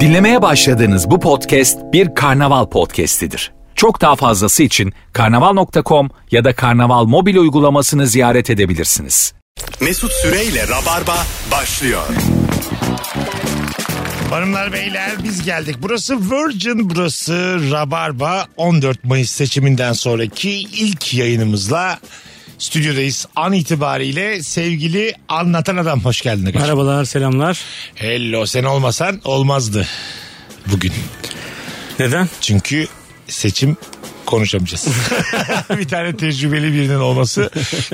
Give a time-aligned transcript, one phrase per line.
[0.00, 3.52] Dinlemeye başladığınız bu podcast bir karnaval podcastidir.
[3.74, 9.34] Çok daha fazlası için karnaval.com ya da karnaval mobil uygulamasını ziyaret edebilirsiniz.
[9.80, 11.16] Mesut Süreyle Rabarba
[11.50, 12.02] başlıyor.
[14.30, 15.76] Hanımlar beyler biz geldik.
[15.82, 18.46] Burası Virgin, burası Rabarba.
[18.56, 21.98] 14 Mayıs seçiminden sonraki ilk yayınımızla
[22.58, 23.26] stüdyodayız.
[23.36, 26.42] An itibariyle sevgili anlatan adam hoş geldin.
[26.46, 26.60] Agacığım.
[26.62, 27.60] Merhabalar, selamlar.
[27.94, 29.86] Hello sen olmasan olmazdı
[30.66, 30.92] bugün.
[31.98, 32.28] Neden?
[32.40, 32.86] Çünkü
[33.28, 33.76] seçim
[34.26, 34.86] konuşamayacağız.
[35.78, 37.50] bir tane tecrübeli birinin olması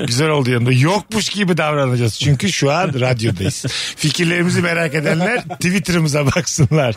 [0.07, 0.71] güzel oldu yanında.
[0.71, 2.19] Yokmuş gibi davranacağız.
[2.19, 3.65] Çünkü şu an radyodayız.
[3.95, 6.95] Fikirlerimizi merak edenler Twitter'ımıza baksınlar.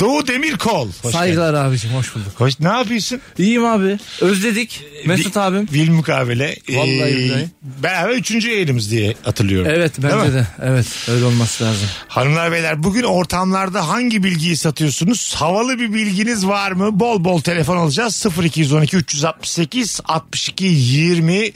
[0.00, 0.88] Doğu Demirkol.
[1.02, 2.24] Hoş Saygılar abicim hoş bulduk.
[2.26, 2.44] geldin.
[2.44, 3.20] Hoş, ne yapıyorsun?
[3.38, 3.98] İyiyim abi.
[4.20, 4.84] Özledik.
[5.06, 5.68] Mesut Vi- abim.
[5.72, 6.56] Vil mukabele.
[6.70, 9.72] Vallahi Ee, beraber üçüncü yayınımız diye hatırlıyorum.
[9.74, 10.20] Evet Değil mi?
[10.24, 10.46] bence de.
[10.62, 11.88] Evet öyle olması lazım.
[12.08, 15.34] Hanımlar beyler bugün ortamlarda hangi bilgiyi satıyorsunuz?
[15.36, 17.00] Havalı bir bilginiz var mı?
[17.00, 18.26] Bol bol telefon alacağız.
[18.42, 21.50] 0212 368 62 20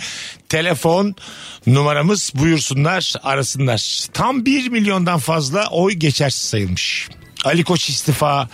[0.48, 1.14] telefon
[1.66, 4.06] numaramız buyursunlar arasınlar.
[4.12, 7.08] Tam 1 milyondan fazla oy geçersiz sayılmış.
[7.44, 8.48] Ali Koç istifa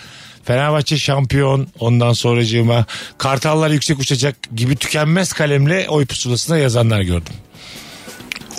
[0.44, 2.86] Fenerbahçe şampiyon ondan sonracığıma
[3.18, 7.34] Kartallar yüksek uçacak gibi tükenmez kalemle oy pusulasına yazanlar gördüm.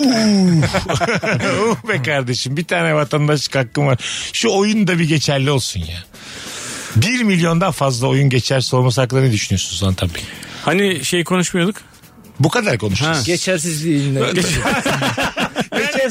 [0.00, 3.98] uh be kardeşim bir tane vatandaşlık hakkım var.
[4.32, 6.04] Şu oyun da bir geçerli olsun ya.
[6.96, 10.20] Bir milyondan fazla oyun geçersiz olması hakkında ne düşünüyorsunuz lan tabii.
[10.64, 11.76] Hani şey konuşmuyorduk?
[12.40, 13.18] Bu kadar konuşacağız.
[13.18, 13.22] Ha.
[13.26, 14.20] Geçersizliğiyle.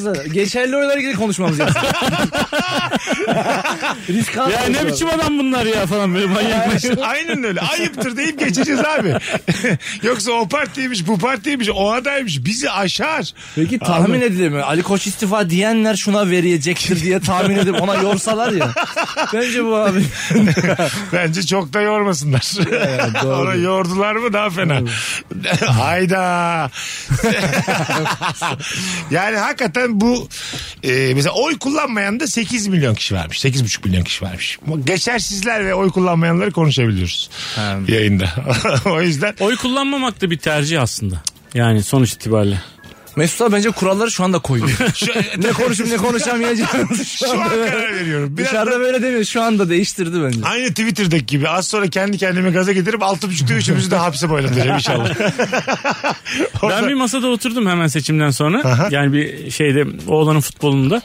[0.03, 0.33] Geçersiz.
[0.33, 1.75] Geçerli oylar ilgili konuşmamız lazım.
[4.09, 6.86] Risk Ya ne biçim adam bunlar ya falan böyle manyakmış.
[7.03, 7.59] Aynen öyle.
[7.61, 9.16] Ayıptır deyip geçeceğiz abi.
[10.03, 12.45] Yoksa o partiymiş, bu partiymiş, o adaymış.
[12.45, 13.33] Bizi aşar.
[13.56, 14.61] Peki tahmin edilir mi?
[14.61, 18.69] Ali Koç istifa diyenler şuna verecektir diye tahmin edip ona yorsalar ya.
[19.34, 20.03] Bence bu abi.
[21.13, 22.52] Bence çok da yormasınlar.
[23.23, 23.36] doğru.
[23.41, 24.79] Ona yordular mı daha fena.
[25.66, 26.72] Hayda.
[29.12, 30.27] yani hakikaten bu
[30.83, 33.45] e, mesela oy kullanmayan da 8 milyon kişi varmış.
[33.45, 34.59] 8,5 milyon kişi varmış.
[34.83, 37.29] Geçersizler ve oy kullanmayanları konuşabiliyoruz
[37.88, 38.29] yayında.
[38.85, 41.22] o yüzden Oy kullanmamak da bir tercih aslında.
[41.53, 42.61] Yani sonuç itibariyle.
[43.16, 44.70] Mesut abi bence kuralları şu anda koyuyor.
[44.96, 45.06] şu,
[45.42, 48.38] ne konuşup ne konuşamayacağımızı şu şu an karar veriyorum.
[48.38, 49.24] Biraz Dışarıda böyle demiyor.
[49.24, 50.40] Şu anda değiştirdi bence.
[50.44, 54.75] Aynı Twitter'daki gibi az sonra kendi kendime gaza getirip altı buçukta üçümüzü de hapse boylatacağım
[54.75, 55.09] inşallah.
[56.70, 58.88] Ben bir masada oturdum hemen seçimden sonra.
[58.92, 61.02] Yani bir şeyde oğlanın futbolunda.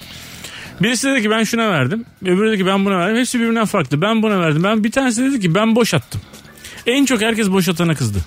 [0.80, 2.04] Birisi dedi ki ben şuna verdim.
[2.22, 3.16] Öbürü dedi ki ben buna verdim.
[3.16, 4.02] Hepsi birbirinden farklı.
[4.02, 4.64] Ben buna verdim.
[4.64, 6.20] Ben bir tanesi dedi ki ben boş attım.
[6.86, 8.18] En çok herkes boş atana kızdı.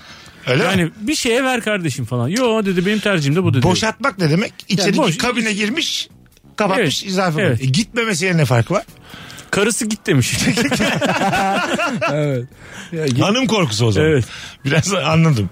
[0.48, 0.70] Öyle mi?
[0.70, 2.28] Yani bir şeye ver kardeşim falan.
[2.28, 3.64] Yo dedi benim tercihim de bu dedi.
[3.64, 4.54] Boşaltmak ne demek?
[4.68, 6.10] İçeri boş- kabine girmiş
[6.56, 7.62] kapatmış Evet, izafe evet.
[7.62, 8.84] E, gitmemesiyle ne farkı var?
[9.52, 10.38] Karısı git demiş.
[12.12, 12.46] Evet.
[13.20, 14.10] Hanım korkusu o zaman.
[14.10, 14.26] Evet.
[14.66, 15.50] Biraz anladım.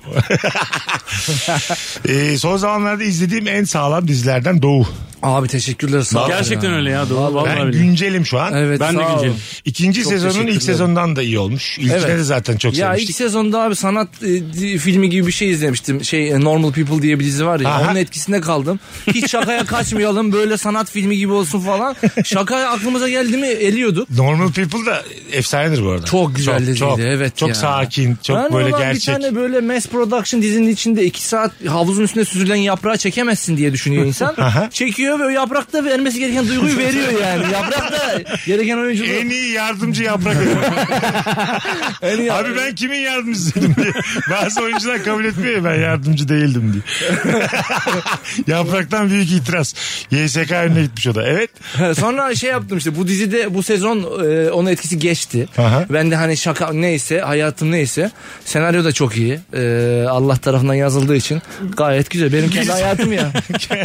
[2.08, 4.88] Ee, son zamanlarda izlediğim en sağlam dizilerden Doğu.
[5.24, 6.28] Abi teşekkürler sağ ol.
[6.28, 7.20] Gerçekten öyle ya doğru.
[7.36, 7.78] Vallahi, Ben öyle.
[7.78, 8.54] güncelim şu an.
[8.54, 9.36] Evet, Ben de güncelim.
[9.66, 11.78] İkinci Çok sezonun ilk sezondan da iyi olmuş.
[11.80, 12.08] İlkine Evet.
[12.20, 13.16] de zaten çok Ya ilk sevmiştik.
[13.16, 16.04] sezonda abi sanat e, di- filmi gibi bir şey izlemiştim.
[16.04, 17.70] Şey e, Normal People diye bir dizi var ya.
[17.70, 17.84] Aha.
[17.92, 18.80] Onun etkisinde kaldım.
[19.08, 21.96] Hiç şakaya kaçmayalım böyle sanat filmi gibi olsun falan.
[22.26, 24.10] Şaka aklımıza geldi mi eliyorduk.
[24.10, 26.06] Normal People da efsanedir bu arada.
[26.06, 27.56] Çok güzel diziydi, çok, evet Çok ya.
[27.56, 29.16] sakin, çok Yani böyle gerçek.
[29.16, 33.74] Bir tane böyle mass production dizinin içinde iki saat havuzun üstünde süzülen yaprağı çekemezsin diye
[33.74, 34.34] düşünüyor insan.
[34.38, 34.70] Aha.
[35.16, 37.44] Çekiyor ve o yaprak da vermesi gereken duyguyu veriyor yani.
[37.54, 39.08] Yaprak da gereken oyunculuğu.
[39.08, 40.36] En iyi yardımcı yaprak.
[42.02, 43.94] En iyi- Abi ben kimin yardımcısıydım diye.
[44.32, 46.84] Bazı oyuncular kabul etmiyor ya ben yardımcı değildim diye.
[48.58, 49.74] Yapraktan büyük itiraz.
[50.12, 51.24] YSK önüne gitmiş o da.
[51.28, 51.50] Evet.
[52.00, 55.48] Sonra şey yaptım işte bu dizide bu sezon e, onun etkisi geçti.
[55.58, 55.86] Aha.
[55.90, 58.12] Ben de hani şaka neyse hayatım neyse
[58.46, 59.40] senaryo da çok iyi.
[59.54, 61.42] E, Allah tarafından yazıldığı için
[61.78, 62.34] gayet güzel.
[62.34, 63.32] Benim kendi hayatım ya.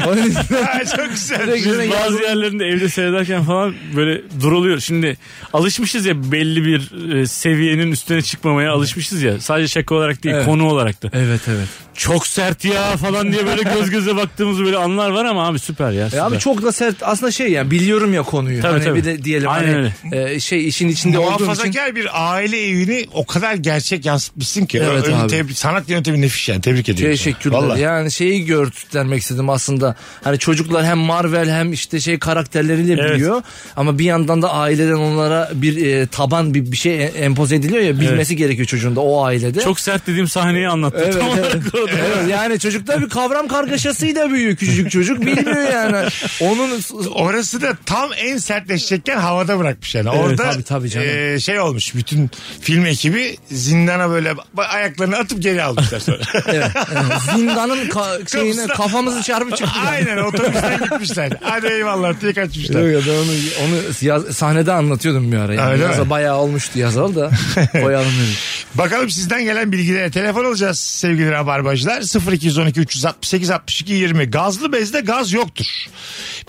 [0.09, 1.55] O yüzden- Ha, çok güzel.
[1.55, 4.81] Biz bazı yerlerinde evde seyrederken falan böyle duruluyor.
[4.81, 5.17] Şimdi
[5.53, 9.41] alışmışız ya belli bir e, seviyenin üstüne çıkmamaya alışmışız ya.
[9.41, 10.47] Sadece şaka olarak değil Evet.
[10.47, 11.11] konu olarak da.
[11.13, 11.69] Evet evet.
[11.95, 15.91] Çok sert ya falan diye böyle göz göze baktığımız böyle anlar var ama abi süper
[15.91, 16.07] ya.
[16.07, 16.23] E Süper.
[16.25, 18.63] abi çok da sert aslında şey yani biliyorum ya konuyu.
[18.63, 18.99] Tabii, hani tabii.
[18.99, 21.45] bir de diyelim Aynen hani e, şey işin içinde olduğum için.
[21.45, 24.79] Muhafazakar bir aile evini o kadar gerçek yansıtmışsın ki.
[24.79, 25.33] Evet Öyle abi.
[25.33, 26.61] tebrik- sanat yönetimi nefis yani.
[26.61, 27.17] Tebrik ediyorum.
[27.17, 27.25] sana.
[27.25, 27.59] Teşekkürler.
[27.59, 27.81] Vallahi.
[27.81, 29.97] Yani şeyi göstermek istedim aslında.
[30.25, 33.15] Hani çocuklar hem Marvel hem işte şey karakterleriyle Evet.
[33.15, 33.43] biliyor.
[33.77, 38.01] Ama bir yandan da aileden onlara bir e, taban bir, bir şey empoze ediliyor ya
[38.01, 39.61] bilmesi gerekiyor çocuğun da o ailede.
[39.61, 41.01] Çok sert dediğim sahneyi anlattı.
[41.05, 41.55] Evet, Tam evet.
[41.75, 46.09] Evet, yani çocukta bir kavram kargaşasıyla büyüyor küçücük çocuk bilmiyor yani.
[46.41, 46.71] Onun
[47.15, 50.11] Orası da tam en sertleşecekken havada bırakmış yani.
[50.11, 51.07] Orada tabii, tabii canım.
[51.09, 52.31] e, şey olmuş bütün
[52.61, 56.19] film ekibi zindana böyle ayaklarını atıp geri almışlar sonra.
[56.47, 57.21] evet, evet.
[57.37, 59.79] zindanın ka- şeyine kafamızı çarpı çıktı.
[59.79, 59.89] yani.
[59.89, 61.33] Aynen otobüsten gitmişler.
[61.41, 62.81] Hadi eyvallah diye kaçmışlar.
[62.83, 63.31] Yok ya ben onu,
[63.65, 65.55] onu yaz- sahnede anlatıyordum bir ara.
[65.55, 65.73] Yani.
[65.73, 66.11] Öyle Yaza mi?
[66.11, 67.31] bayağı olmuştu yazalı da
[67.73, 68.35] koyalım dedim.
[68.75, 72.33] Bakalım sizden gelen bilgilere telefon alacağız sevgili rabarbacılar.
[72.33, 74.25] 0212 368 62 20.
[74.31, 75.67] Gazlı bezde gaz yoktur.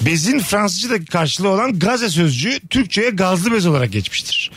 [0.02, 4.52] Bezin Fransızcadaki karşılığı olan gaze sözcüğü Türkçe'ye gazlı bez olarak geçmiştir.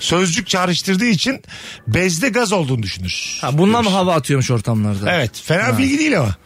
[0.00, 1.42] Sözcük çağrıştırdığı için
[1.86, 3.38] bezde gaz olduğunu düşünür.
[3.40, 5.12] Ha, bundan mı hava atıyormuş ortamlarda?
[5.12, 6.36] Evet fena bilgi değil ama.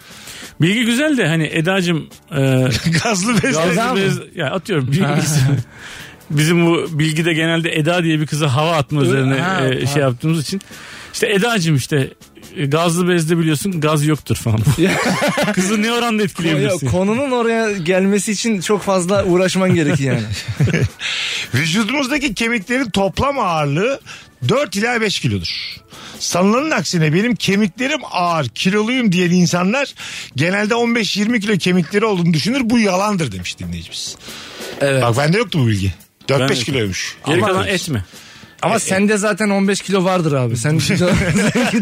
[0.60, 2.40] Bilgi güzel de hani Eda'cığım e,
[3.04, 3.52] Gazlı bez.
[3.56, 4.00] Gaz- Eda mı?
[4.06, 4.90] biz- ya atıyorum
[6.31, 9.87] bizim bu bilgide genelde Eda diye bir kıza hava atma üzerine Ha, e, ha.
[9.87, 10.60] şey yaptığımız için
[11.12, 12.10] işte Eda'cığım işte
[12.56, 14.60] e, gazlı bezde biliyorsun gaz yoktur falan.
[15.54, 16.87] Kızı ne oranda Yok, etkileyebilirsin?
[16.87, 20.26] konunun oraya gelmesi için çok fazla uğraşman gerekiyor yani.
[21.54, 24.00] Vücudumuzdaki kemiklerin toplam ağırlığı
[24.48, 25.76] 4 ila 5 kilodur.
[26.18, 29.94] Sanılanın aksine benim kemiklerim ağır, kiloluyum diyen insanlar
[30.36, 32.60] genelde 15-20 kilo kemikleri olduğunu düşünür.
[32.64, 34.16] Bu yalandır demiş dinleyicimiz.
[34.80, 35.02] Evet.
[35.02, 35.92] Bak bende yoktu bu bilgi.
[36.28, 37.16] 4-5 Ben de- kiloymuş.
[37.26, 38.04] Geri Ama- kalan et mi?
[38.62, 40.56] Ama sende zaten 15 kilo vardır abi.
[40.56, 40.78] Sen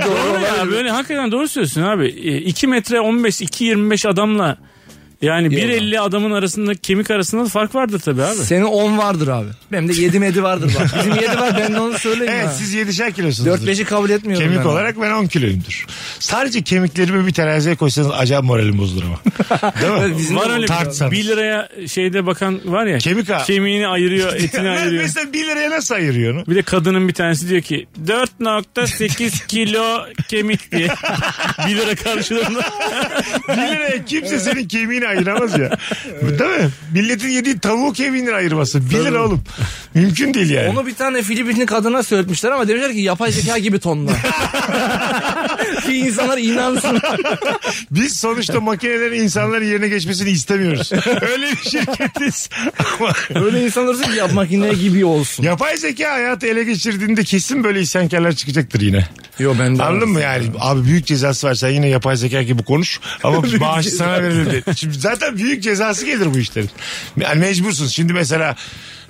[0.05, 2.09] doğru ya böyle hakikaten doğru söylüyorsun abi.
[2.47, 4.59] 2 metre 15 2.25 adamla
[5.23, 8.37] yani 1.50 adamın arasında kemik arasında da fark vardır tabii abi.
[8.37, 9.49] Senin 10 vardır abi.
[9.73, 10.91] Benim de 7 medi vardır bak.
[10.99, 12.51] Bizim 7 var ben de onu söyleyeyim Evet ha.
[12.53, 13.67] siz 7'şer kilosunuzdur.
[13.69, 14.71] 4-5'i kabul etmiyorum Kemik ben.
[14.71, 15.87] olarak ben 10 kiloyumdur.
[16.19, 19.21] Sadece kemiklerimi bir teraziye koysanız acayip moralim bozulur ama.
[19.83, 20.19] Değil mi?
[20.19, 21.13] Bizim Var öyle Tartsanız.
[21.13, 22.99] 1 liraya şeyde bakan var ya.
[22.99, 23.43] Kemik ha.
[23.47, 25.03] Kemiğini ayırıyor, etini Ben ayırıyor.
[25.03, 26.47] mesela 1 liraya nasıl ayırıyor onu?
[26.47, 30.89] Bir de kadının bir tanesi diyor ki 4.8 kilo kemik diye.
[31.69, 32.61] 1 lira karşılığında.
[33.49, 35.71] 1 liraya kimse senin kemiğini ayıramaz ya.
[36.23, 36.71] Değil mi?
[36.95, 38.91] Milletin yediği tavuğu kemiğini ayırması.
[38.91, 39.43] 1 lira oğlum.
[39.95, 40.69] Mümkün değil yani.
[40.69, 44.13] Onu bir tane Filipinli kadına söyletmişler ama demişler ki yapay zeka gibi tonla.
[45.87, 47.01] ki insanlar inansın.
[47.91, 50.93] Biz sonuçta makinelerin insanların yerine geçmesini istemiyoruz.
[51.33, 52.49] Öyle bir şirketiz.
[52.99, 53.13] Ama
[53.45, 55.43] Öyle insan olursa ki ya makine gibi olsun.
[55.45, 59.07] yapay zeka hayatı ele geçirdiğinde kesin böyle isyankarlar çıkacaktır yine.
[59.39, 60.45] Yo ben de Anladın mı yani?
[60.59, 61.55] Abi büyük cezası var.
[61.55, 63.01] Sen yine yapay zeka gibi konuş.
[63.25, 64.65] Ama bağışı sana verilir.
[64.77, 66.71] Şimdi zaten büyük cezası gelir bu işlerin.
[67.21, 67.87] Yani mecbursun.
[67.87, 68.57] Şimdi mesela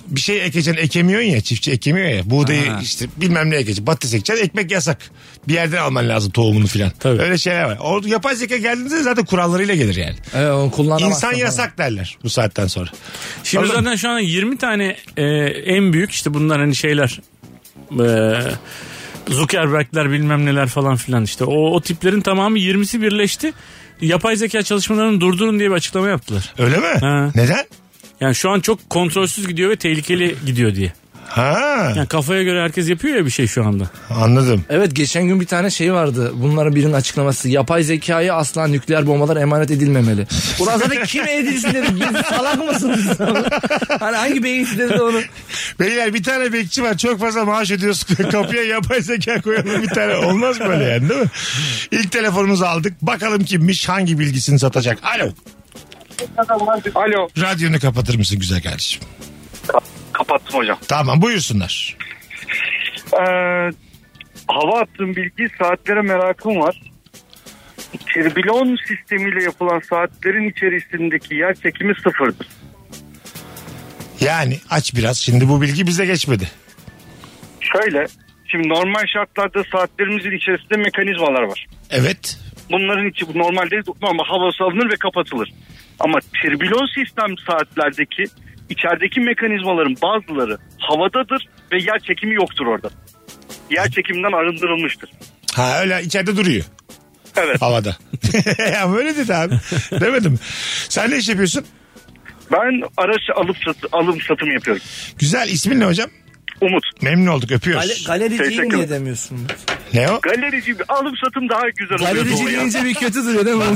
[0.07, 4.45] bir şey ekeceksin ekemiyorsun ya çiftçi ekemiyor ya buğdayı işte bilmem ne ekeceksin patates ekeceksin
[4.45, 4.99] ekmek yasak
[5.49, 9.75] bir yerden alman lazım tohumunu filan öyle şeyler var o yapay zeka geldiğinde zaten kurallarıyla
[9.75, 11.35] gelir yani Evet, onu İnsan falan.
[11.35, 12.91] yasak derler bu saatten sonra
[13.45, 13.75] Şimdi Oğlum.
[13.75, 15.25] zaten şu an 20 tane e,
[15.67, 17.21] en büyük işte bunlar hani şeyler
[18.01, 18.41] e,
[19.29, 23.53] Zuckerberg'ler bilmem neler falan filan işte o, o tiplerin tamamı 20'si birleşti.
[24.01, 26.55] Yapay zeka çalışmalarını durdurun diye bir açıklama yaptılar.
[26.59, 26.87] öyle mi?
[27.01, 27.31] Ha.
[27.35, 27.65] Neden?
[28.21, 30.93] Yani şu an çok kontrolsüz gidiyor ve tehlikeli gidiyor diye.
[31.31, 33.85] Ha Yani kafaya göre herkes yapıyor ya bir şey şu anda.
[34.11, 34.65] anladım.
[34.71, 36.33] Evet geçen gün bir tane şey vardı.
[36.35, 37.49] Bunların birinin açıklaması.
[37.49, 40.27] Yapay zekaya asla nükleer bombalar emanet edilmemeli.
[40.61, 41.87] Ulan zaten kime edilsin dedi.
[41.95, 43.07] Biz salak mısınız?
[44.01, 45.21] hani hangi beyin dedi onu?
[45.81, 48.05] Beyler bir tane bekçi var çok fazla maaş ödüyoruz.
[48.33, 50.15] Kapıya yapay zeka koyalım bir tane.
[50.15, 51.27] Olmaz böyle yani değil mi?
[51.91, 52.93] İlk telefonumuzu aldık.
[53.03, 54.99] Bakalım kimmiş hangi bilgisini satacak.
[55.03, 55.31] Alo.
[56.95, 57.29] Alo.
[57.41, 59.03] Radyonu kapatır mısın güzel kardeşim?
[60.31, 60.79] Kapattım hocam.
[60.89, 61.97] Tamam buyursunlar.
[63.13, 63.25] Ee,
[64.49, 66.83] hava attığım bilgi saatlere merakım var.
[68.15, 72.47] Tribilon sistemiyle yapılan saatlerin içerisindeki yer çekimi sıfırdır.
[74.21, 75.19] Yani aç biraz.
[75.19, 76.49] Şimdi bu bilgi bize geçmedi.
[77.61, 78.07] Şöyle,
[78.47, 81.67] şimdi normal şartlarda saatlerimizin içerisinde mekanizmalar var.
[81.91, 82.39] Evet.
[82.71, 85.53] Bunların içi normalde normal havası alınır ve kapatılır.
[86.01, 88.25] Ama tribilon sistem saatlerdeki
[88.71, 92.91] içerideki mekanizmaların bazıları havadadır ve yer çekimi yoktur orada.
[93.71, 95.11] Yer çekiminden arındırılmıştır.
[95.55, 96.65] Ha öyle içeride duruyor.
[97.37, 97.63] Evet.
[97.63, 97.97] Havada.
[98.73, 99.55] ya böyle dedi abi.
[100.01, 100.39] Demedim.
[100.89, 101.65] Sen ne iş yapıyorsun?
[102.53, 104.83] Ben araç alıp satı, alım satım yapıyorum.
[105.19, 105.49] Güzel.
[105.49, 106.11] İsmin ne hocam?
[106.61, 106.85] Umut.
[107.03, 107.51] Memnun olduk.
[107.53, 108.05] Öpüyoruz.
[108.07, 108.91] Gale, galericiyi Teşekkür niye ederim.
[109.01, 109.39] demiyorsun?
[109.95, 110.21] ne o?
[110.21, 112.25] Galerici bir alım satım daha güzel oluyor.
[112.25, 113.65] Galerici deyince bir kötü duruyor değil mi?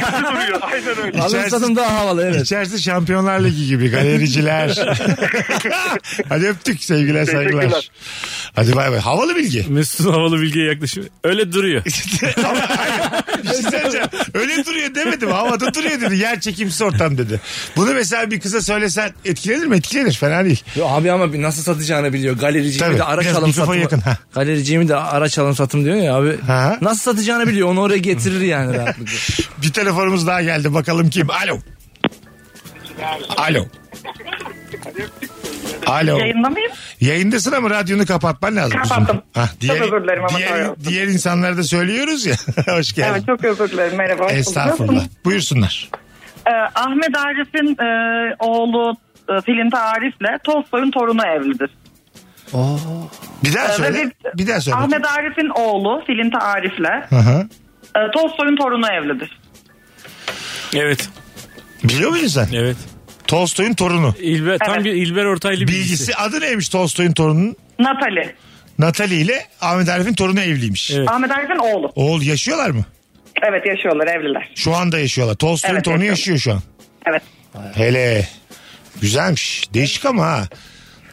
[0.00, 0.60] Kötü duruyor.
[0.62, 1.20] Aynen öyle.
[1.22, 2.42] Alım satım daha havalı evet.
[2.42, 4.78] İçerisi Şampiyonlar Ligi gibi galericiler.
[6.28, 7.90] Hadi öptük sevgiler saygılar.
[8.54, 8.98] Hadi bay bay.
[8.98, 9.66] Havalı bilgi.
[9.68, 11.04] Mesut'un havalı bilgiye yaklaşım.
[11.24, 11.82] Öyle duruyor.
[13.44, 14.00] Bir şey.
[14.34, 15.30] Öyle duruyor demedim.
[15.30, 16.16] Havada duruyor dedi.
[16.16, 17.40] Yer çekimsiz ortam dedi.
[17.76, 19.76] Bunu mesela bir kıza söylesen etkilenir mi?
[19.76, 20.12] Etkilenir.
[20.12, 20.64] Fena değil.
[20.76, 22.38] Yo, abi ama bir nasıl satacağını biliyor.
[22.38, 23.82] Galericiğimi Tabii, de araç alım mikrofon satım.
[23.82, 24.88] yakın, ha.
[24.88, 26.40] De araç alım satım diyor ya abi.
[26.40, 26.78] Ha.
[26.80, 27.68] Nasıl satacağını biliyor.
[27.68, 29.12] Onu oraya getirir yani rahatlıkla.
[29.62, 30.74] Bir telefonumuz daha geldi.
[30.74, 31.30] Bakalım kim?
[31.30, 31.58] Alo.
[33.36, 33.66] Alo.
[35.86, 36.18] Alo.
[36.18, 36.70] Yayında mıyım?
[37.00, 38.82] Yayındasın ama radyonu kapatman lazım.
[38.82, 39.22] Kapattım.
[39.34, 42.34] Hah, diğer, Çok özür dilerim ama diğer, diğer insanlara da söylüyoruz ya.
[42.66, 43.10] Hoş geldin.
[43.12, 43.96] Evet çok özür dilerim.
[43.96, 44.26] Merhaba.
[44.26, 45.04] Estağfurullah.
[45.24, 45.88] Buyursunlar.
[46.46, 47.88] Ee, Ahmet Arif'in e,
[48.38, 48.96] oğlu
[49.28, 51.70] e, Filinta Arif'le Tolstoy'un torunu evlidir.
[53.44, 53.98] Bir daha Ee, söyle.
[53.98, 54.76] ve Bir daha söyle.
[54.78, 57.48] Ahmet Arif'in oğlu Filinta Arif'le Hı hı.
[57.96, 59.40] e, Tolstoy'un torunu evlidir.
[60.76, 61.08] evet.
[61.84, 62.48] Biliyor muydun sen?
[62.54, 62.76] Evet.
[63.26, 64.14] Tolstoy'un torunu.
[64.20, 64.84] İlber, Tam Evet.
[64.84, 65.78] bir İlber Ortaylı bilgisi.
[65.82, 66.16] Bilgisi.
[66.16, 67.56] Adı neymiş Tolstoy'un torununun?
[67.78, 68.34] Natali.
[68.78, 70.90] Natalie ile Ahmet Arif'in torunu evliymiş.
[70.90, 71.08] Evet.
[71.10, 71.92] Ahmet Arif'in oğlu.
[71.94, 72.84] Oğul yaşıyorlar mı?
[73.48, 74.52] Evet yaşıyorlar evliler.
[74.54, 75.34] Şu anda yaşıyorlar.
[75.34, 76.38] Tolstoy'un Evet, torunu yaşıyorlar.
[76.38, 76.62] yaşıyor şu an.
[77.06, 77.22] Evet.
[77.74, 78.28] Hele.
[79.00, 79.64] Güzelmiş.
[79.74, 80.44] Değişik ama ha.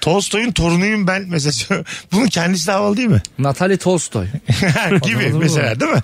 [0.01, 1.83] Tolstoy'un torunuyum ben mesela.
[2.11, 3.21] Bunun kendisi de havalı değil mi?
[3.39, 4.27] Natali Tolstoy.
[5.03, 6.01] Gibi mesela değil mi?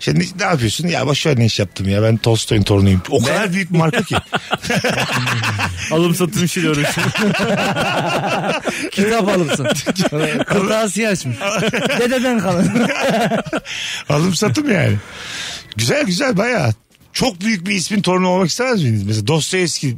[0.00, 0.88] Şimdi ne yapıyorsun?
[0.88, 3.02] Ya boş ver ne iş yaptım ya ben Tolstoy'un torunuyum.
[3.10, 4.16] O kadar büyük bir marka ki.
[5.90, 7.06] Alım satım işiyle uğraşıyor.
[8.92, 9.68] Kitap alırsın.
[10.46, 11.36] Kırtasiye açmış.
[12.00, 12.88] Dededen kalın.
[14.08, 14.96] Alım satım yani.
[15.76, 16.74] Güzel güzel bayağı.
[17.12, 19.06] Çok büyük bir ismin torunu olmak istemez miydiniz?
[19.06, 19.96] Mesela Dostoyevski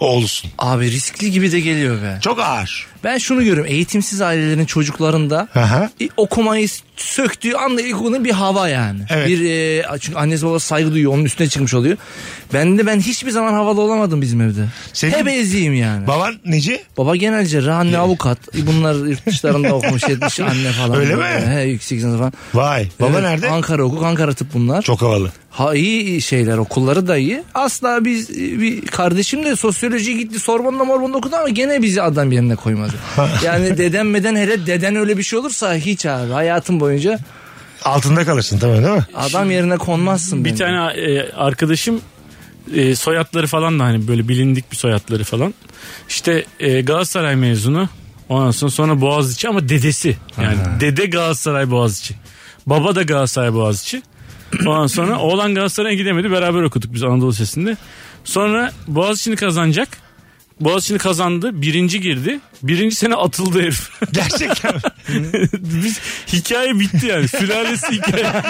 [0.00, 0.50] oğlusun.
[0.58, 2.18] Abi riskli gibi de geliyor be.
[2.22, 2.86] Çok ağır.
[3.04, 3.66] Ben şunu görüyorum.
[3.66, 5.90] Eğitimsiz ailelerin çocuklarında Aha.
[6.16, 9.00] okumayı söktüğü anda ilkokulun bir hava yani.
[9.10, 9.28] Evet.
[9.28, 11.12] Bir e, çünkü annesi babası saygı duyuyor.
[11.12, 11.96] Onun üstüne çıkmış oluyor.
[12.52, 14.64] Ben de ben hiçbir zaman havalı olamadım bizim evde.
[14.92, 16.06] Senin- Hep eziyim yani.
[16.06, 16.80] Baban neci?
[16.98, 18.38] Baba genel cerrah, anne avukat.
[18.66, 20.96] Bunlar yurt dışlarında okumuş etmiş anne falan.
[21.00, 21.40] Öyle Böyle.
[21.40, 21.46] mi?
[21.54, 22.32] He yüksek lisans falan.
[22.54, 22.88] Vay.
[23.00, 23.48] Baba Evet, nerede?
[23.50, 24.82] Ankara hukuk, Ankara tıp bunlar.
[24.82, 25.32] Çok havalı.
[25.50, 27.42] Ha iyi şeyler okulları da iyi.
[27.54, 32.56] Asla biz bir kardeşim de sosyoloji gitti Sorbon'da Morbon'da okudu ama gene bizi adam yerine
[32.56, 32.92] koymadı.
[33.44, 36.87] yani dedem meden hele deden öyle bir şey olursa hiç abi hayatım boyunca
[37.84, 39.06] Altında kalırsın tamam değil mi?
[39.14, 40.44] adam yerine konmazsın.
[40.44, 40.64] bir bence.
[40.64, 42.00] tane e, arkadaşım
[42.74, 45.54] e, soyadları falan da hani böyle bilindik bir soyadları falan.
[46.08, 47.88] İşte e, Galatasaray mezunu.
[48.28, 50.16] Ondan sonra sonra Boğaziçi ama dedesi.
[50.42, 52.14] Yani dede Galatasaray Boğaziçi.
[52.66, 54.02] Baba da Galatasaray Boğaziçi.
[54.66, 56.30] Ondan sonra oğlan Galatasaray'a gidemedi.
[56.30, 57.76] Beraber okuduk biz Anadolu Lisesi'nde.
[58.24, 59.88] Sonra Boğaziçi'ni kazanacak.
[60.60, 61.62] Boğaziçi'ni kazandı.
[61.62, 62.40] Birinci girdi.
[62.62, 63.90] Birinci sene atıldı herif.
[64.12, 64.72] Gerçekten.
[65.84, 65.98] Biz
[66.32, 67.28] hikaye bitti yani.
[67.28, 68.24] Sülalesi hikaye.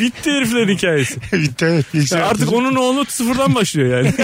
[0.00, 1.20] bitti heriflerin hikayesi.
[1.32, 1.86] Bitti evet.
[1.94, 4.14] İlk Yani artık sene- onun oğlu sıfırdan başlıyor yani.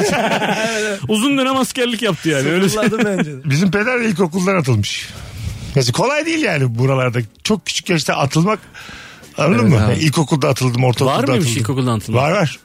[1.08, 2.48] Uzun dönem askerlik yaptı yani.
[2.48, 3.50] Öyle Fırladı bence de.
[3.50, 5.08] Bizim peder de ilkokuldan atılmış.
[5.74, 7.18] Mesela kolay değil yani buralarda.
[7.44, 8.58] Çok küçük yaşta atılmak
[9.38, 9.86] anladın Evet mı?
[9.86, 9.94] abi.
[9.94, 11.60] İlkokulda atıldım, ortaokulda Var mıymış atıldım.
[11.62, 12.22] ilkokuldan atılma?
[12.22, 12.58] Var var.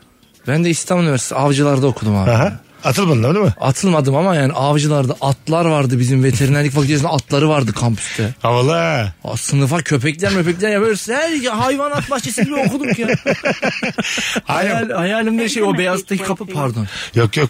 [0.47, 2.31] Ben de İstanbul Üniversitesi avcılarda okudum abi.
[2.31, 2.59] Aha.
[2.85, 3.53] Atılmadın değil mi?
[3.61, 8.35] Atılmadım ama yani avcılarda atlar vardı bizim veterinerlik fakültesinde atları vardı kampüste.
[8.39, 9.13] Havalı ha.
[9.23, 13.07] Aa, Sınıfa köpekler möpekler ya böyle her hayvanat bahçesi gibi okuduk ya.
[14.43, 16.87] Hayal, hayalimde şey o beyazdaki kapı pardon.
[17.15, 17.49] Yok yok.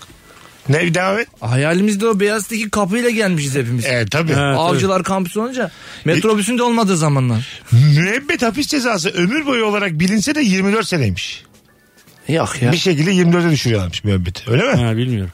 [0.70, 1.28] Ne devam et?
[1.42, 3.86] Hayalimizde o beyazdaki kapıyla gelmişiz hepimiz.
[3.88, 4.34] Evet tabii.
[4.34, 4.48] Ha.
[4.48, 5.72] Evet, Avcılar kampüsü olunca
[6.06, 7.62] metrobüsün de olmadığı zamanlar.
[7.72, 11.44] Müebbet hapis cezası ömür boyu olarak bilinse de 24 seneymiş.
[12.28, 12.72] Yok ya.
[12.72, 14.52] Bir şekilde 24'e düşürüyorlarmış müebbeti.
[14.52, 14.84] Öyle mi?
[14.84, 15.32] Ha, bilmiyorum.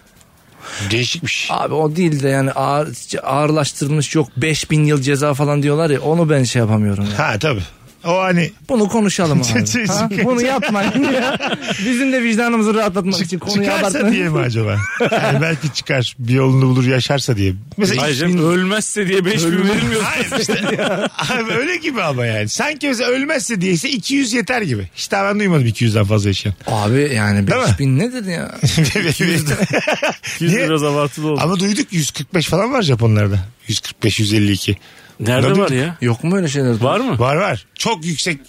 [0.91, 1.47] Değişikmiş.
[1.51, 2.87] Abi o değil de yani ağır,
[3.23, 7.19] ağırlaştırılmış yok 5000 yıl ceza falan diyorlar ya onu ben şey yapamıyorum ya.
[7.19, 7.63] Ha tabii.
[8.05, 9.87] O hani Bunu konuşalım abi.
[9.87, 10.09] ha?
[10.23, 11.37] Bunu yapmayın ya.
[11.85, 14.11] Bizim de vicdanımızı rahatlatmak için konuyu çıkarsa abartmayın.
[14.15, 14.77] diye mi acaba?
[15.11, 17.53] Yani belki çıkar bir yolunu bulur yaşarsa diye.
[17.77, 20.01] Mesela Hayır canım, ölmezse diye 5 bin verilmiyor.
[20.03, 20.53] Hayır işte.
[21.17, 22.49] Abi öyle gibi ama yani.
[22.49, 24.89] Sanki mesela ölmezse diyeyse 200 yeter gibi.
[24.95, 26.53] Hiç daha ben duymadım 200'den fazla yaşayan.
[26.67, 27.47] Abi yani mi?
[27.51, 28.55] 5000 nedir ya?
[29.09, 29.45] 200
[30.41, 30.65] Niye?
[30.69, 31.39] biraz abartılı oldu.
[31.43, 33.39] Ama duyduk 145 falan var Japonlarda.
[33.67, 34.77] 145 152.
[35.21, 35.59] Nerede Tabii.
[35.59, 35.97] var ya?
[36.01, 36.81] Yok mu öyle şeyler?
[36.81, 37.19] Var mı?
[37.19, 37.65] Var var.
[37.75, 38.39] Çok yüksek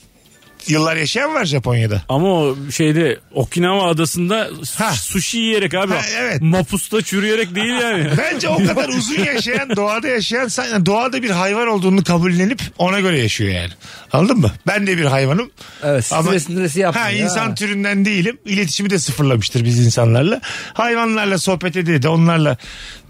[0.69, 2.03] yıllar yaşayan var Japonya'da.
[2.09, 4.93] Ama o şeyde Okinawa adasında Ha.
[4.93, 5.93] sushi yiyerek abi.
[5.93, 6.43] Ha, evet.
[6.43, 8.09] Mapusta çürüyerek değil yani.
[8.19, 13.19] Bence o kadar uzun yaşayan, doğada yaşayan, sen- doğada bir hayvan olduğunu kabullenip ona göre
[13.21, 13.71] yaşıyor yani.
[14.13, 14.51] Anladın mı?
[14.67, 15.51] Ben de bir hayvanım.
[15.85, 17.07] Evet stres stresi yapmıyor.
[17.07, 17.25] Ha, ya.
[17.25, 18.39] insan türünden değilim.
[18.45, 20.41] İletişimi de sıfırlamıştır biz insanlarla.
[20.75, 22.57] Hayvanlarla sohbet ede de onlarla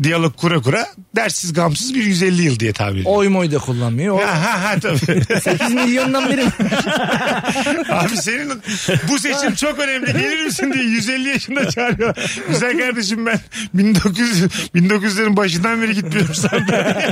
[0.03, 3.13] diyalog kura kura dersiz gamsız bir 150 yıl diye tabir ediyorum.
[3.19, 4.15] Oy moy da kullanmıyor.
[4.15, 5.25] O Ha ha ha tabii.
[5.41, 6.45] 8 milyondan biri.
[7.91, 8.63] Abi senin
[9.09, 10.13] bu seçim çok önemli.
[10.13, 12.15] Gelir misin diye 150 yaşında çağırıyor.
[12.49, 13.41] Güzel kardeşim ben
[13.75, 14.43] 1900
[14.75, 16.63] 1900'lerin başından beri gitmiyorum sana.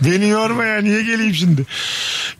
[0.00, 1.66] Beni yorma ya niye geleyim şimdi?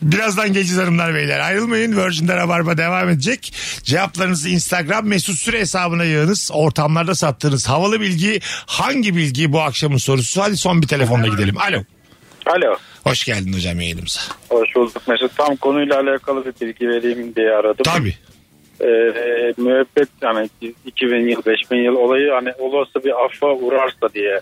[0.03, 1.41] Birazdan geleceğiz hanımlar beyler.
[1.41, 1.97] Ayrılmayın.
[1.97, 3.55] Virgin'de Rabarba devam edecek.
[3.83, 6.51] Cevaplarınızı Instagram mesut süre hesabına yığınız.
[6.53, 10.43] Ortamlarda sattığınız havalı bilgi hangi bilgi bu akşamın sorusu?
[10.43, 11.59] Hadi son bir telefonla gidelim.
[11.59, 11.85] Alo.
[12.47, 12.77] Alo.
[13.04, 14.20] Hoş geldin hocam yayınımıza.
[14.49, 15.37] Hoş bulduk Mesut.
[15.37, 17.84] Tam konuyla alakalı bir bilgi vereyim diye aradım.
[17.84, 18.14] Tabii.
[18.80, 18.87] Ee,
[19.56, 20.49] müebbet yani
[20.87, 24.40] 2000 yıl 5000 yıl olayı hani olası bir affa uğrarsa diye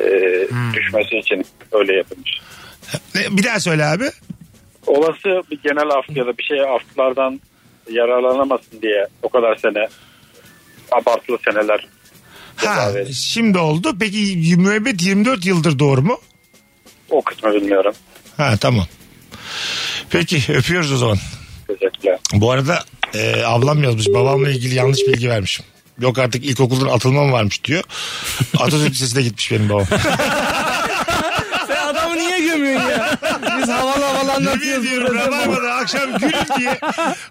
[0.00, 0.04] e,
[0.74, 2.40] düşmesi için öyle yapılmış.
[3.30, 4.04] Bir daha söyle abi.
[4.86, 7.40] Olası bir genel af ya da bir şey aflardan
[7.90, 9.88] yararlanamasın diye o kadar sene
[10.92, 11.86] abartılı seneler
[12.56, 13.96] Ha, şimdi oldu.
[14.00, 16.18] Peki müebbet 24 yıldır doğru mu?
[17.10, 17.94] O kısmı bilmiyorum.
[18.36, 18.86] Ha tamam.
[20.10, 21.18] Peki öpüyoruz o zaman.
[21.66, 22.18] Teşekkürler.
[22.32, 25.64] Bu arada e, ablam yazmış babamla ilgili yanlış bilgi vermişim.
[26.00, 27.82] Yok artık ilkokuldan atılmam varmış diyor.
[28.58, 29.86] Atatürk Lisesi'ne gitmiş benim babam.
[31.66, 33.18] Sen adamı niye gömüyorsun ya?
[33.58, 33.68] Biz
[34.46, 34.86] havalı Yemin anlatıyoruz.
[34.86, 35.14] ediyorum.
[35.16, 36.78] Rabarba'da akşam gülün diye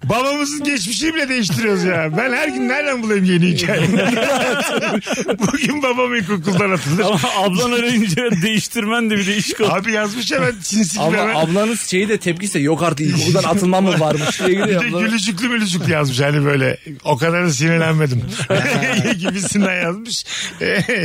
[0.03, 2.17] babamızın geçmişini bile değiştiriyoruz ya.
[2.17, 3.81] Ben her gün nereden bulayım yeni hikaye?
[5.39, 7.03] Bugün babam ilkokuldan atılır.
[7.03, 9.69] Ama ablan arayınca değiştirmen de bir değişik oldu.
[9.73, 11.35] Abi yazmış hemen sinsi gibi Ama hemen.
[11.35, 14.83] ablanız şeyi de tepkisi yok artık ilkokuldan atılmam mı varmış diye Bir gidiyor.
[14.83, 15.01] de abla.
[15.01, 18.23] gülücüklü mülücüklü yazmış hani böyle o kadar da sinirlenmedim
[19.19, 20.23] gibisinden yazmış.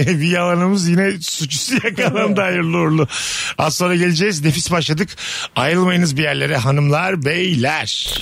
[0.09, 3.09] bir yalanımız yine suçüstü yakalandı hayırlı uğurlu.
[3.59, 5.09] Az sonra geleceğiz nefis başladık.
[5.95, 8.15] Ayrılmayınız bir yerlere hanımlar beyler.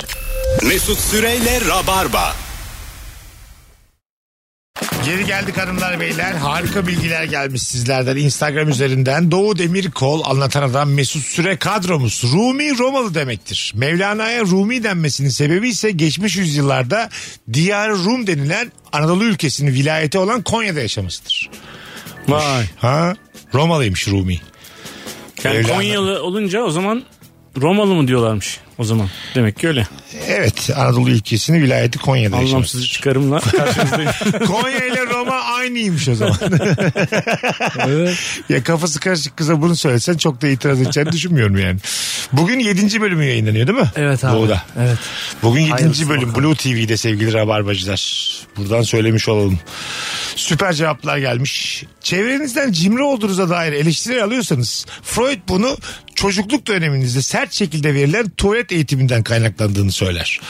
[0.62, 2.36] Mesut Süreyle Rabarba.
[5.04, 6.32] Geri geldik hanımlar beyler.
[6.32, 9.30] Harika bilgiler gelmiş sizlerden Instagram üzerinden.
[9.30, 12.22] Doğu Demirkol anlatan adam Mesut Süre kadromuz.
[12.32, 13.72] Rumi Romalı demektir.
[13.76, 17.08] Mevlana'ya Rumi denmesinin sebebi ise geçmiş yüzyıllarda
[17.52, 21.50] Diyar Rum denilen Anadolu ülkesinin vilayeti olan Konya'da yaşamasıdır.
[22.28, 22.64] Vay.
[22.76, 23.14] Ha?
[23.54, 24.40] Romalıymış Rumi.
[25.44, 25.76] Yani Mevlana.
[25.76, 27.04] Konyalı olunca o zaman
[27.60, 29.08] Romalı mı diyorlarmış o zaman.
[29.34, 29.86] Demek ki öyle.
[30.28, 32.86] Evet Anadolu ülkesinin vilayeti Konya'da Anlamsız yaşamasıdır.
[32.86, 34.10] çıkarımla karşınızdayım.
[34.46, 36.36] Konya ile Roma aynıymış o zaman.
[38.48, 41.78] ya kafası karışık kıza bunu söylesen çok da itiraz edeceğini düşünmüyorum yani.
[42.32, 43.00] Bugün 7.
[43.00, 43.90] bölümü yayınlanıyor değil mi?
[43.96, 44.36] Evet abi.
[44.36, 44.62] Doğu'da.
[44.80, 44.98] Evet.
[45.42, 45.70] Bugün 7.
[45.72, 46.44] Hayırlısı bölüm bakalım.
[46.44, 48.32] Blue TV'de sevgili Rabarbacılar.
[48.56, 49.58] Buradan söylemiş olalım.
[50.36, 51.84] Süper cevaplar gelmiş.
[52.00, 55.76] Çevrenizden cimri olduğunuza dair eleştiri alıyorsanız Freud bunu
[56.14, 60.40] çocukluk döneminizde sert şekilde verilen tuvalet eğitiminden kaynaklandığını söyler.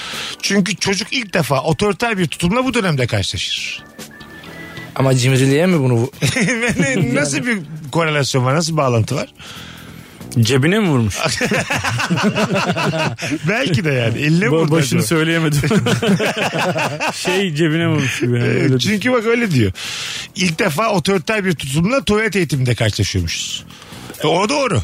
[0.42, 3.82] Çünkü çocuk ilk defa otoriter bir tutumla bu dönemde karşılaşır.
[4.94, 6.10] Ama cimriliğe mi bunu
[7.14, 7.58] nasıl bir
[7.92, 8.54] korelasyon var?
[8.54, 9.28] Nasıl bir bağlantı var?
[10.40, 11.16] Cebine mi vurmuş?
[13.48, 14.18] Belki de yani.
[14.18, 15.06] Eline vurdu başını acaba.
[15.06, 15.60] söyleyemedim.
[17.14, 18.38] şey cebine vurmuş gibi.
[18.38, 18.48] Yani.
[18.48, 18.78] Ee, Öyle.
[18.78, 19.72] Çünkü bak öyle diyor.
[20.36, 23.64] İlk defa otoriter bir tutumla tuvalet eğitiminde karşılaşıyormuşuz.
[24.24, 24.82] E, o doğru.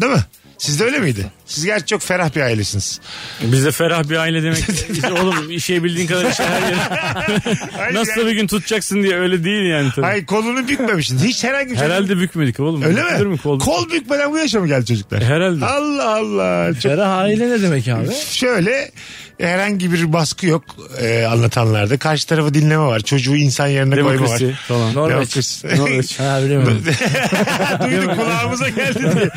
[0.00, 0.24] Değil mi?
[0.58, 1.26] Siz de öyle miydi?
[1.50, 3.00] Siz gerçi çok ferah bir ailesiniz.
[3.42, 4.64] Biz de ferah bir aile demek.
[5.22, 7.94] Oğlum işe bildiğin kadar işe her yere.
[7.94, 10.06] Nasıl yani- bir gün tutacaksın diye öyle değil yani tabii.
[10.06, 11.18] Hayır kolunu bükmemişsin.
[11.18, 11.84] Hiç herhangi bir şey.
[11.86, 12.82] Herhalde bükmedik oğlum.
[12.82, 13.32] Öyle Bükülür mi?
[13.32, 13.58] mü kol?
[13.58, 15.22] Kol bükmeden bu yaşa mı geldi çocuklar?
[15.24, 15.64] Herhalde.
[15.66, 16.72] Allah Allah.
[16.72, 18.06] Çok Ferah aile ne demek abi?
[18.30, 18.90] Şöyle
[19.38, 20.64] herhangi bir baskı yok
[21.00, 21.98] e, anlatanlarda.
[21.98, 23.00] Karşı tarafı dinleme var.
[23.00, 24.14] Çocuğu insan yerine koyma var.
[24.14, 24.94] Demokrasi falan.
[24.94, 25.10] Norveç.
[25.12, 25.76] Demokrasi.
[25.76, 26.20] Norveç.
[26.20, 26.82] Ha biliyorum.
[27.84, 29.30] Duyduk kulağımıza geldi diye.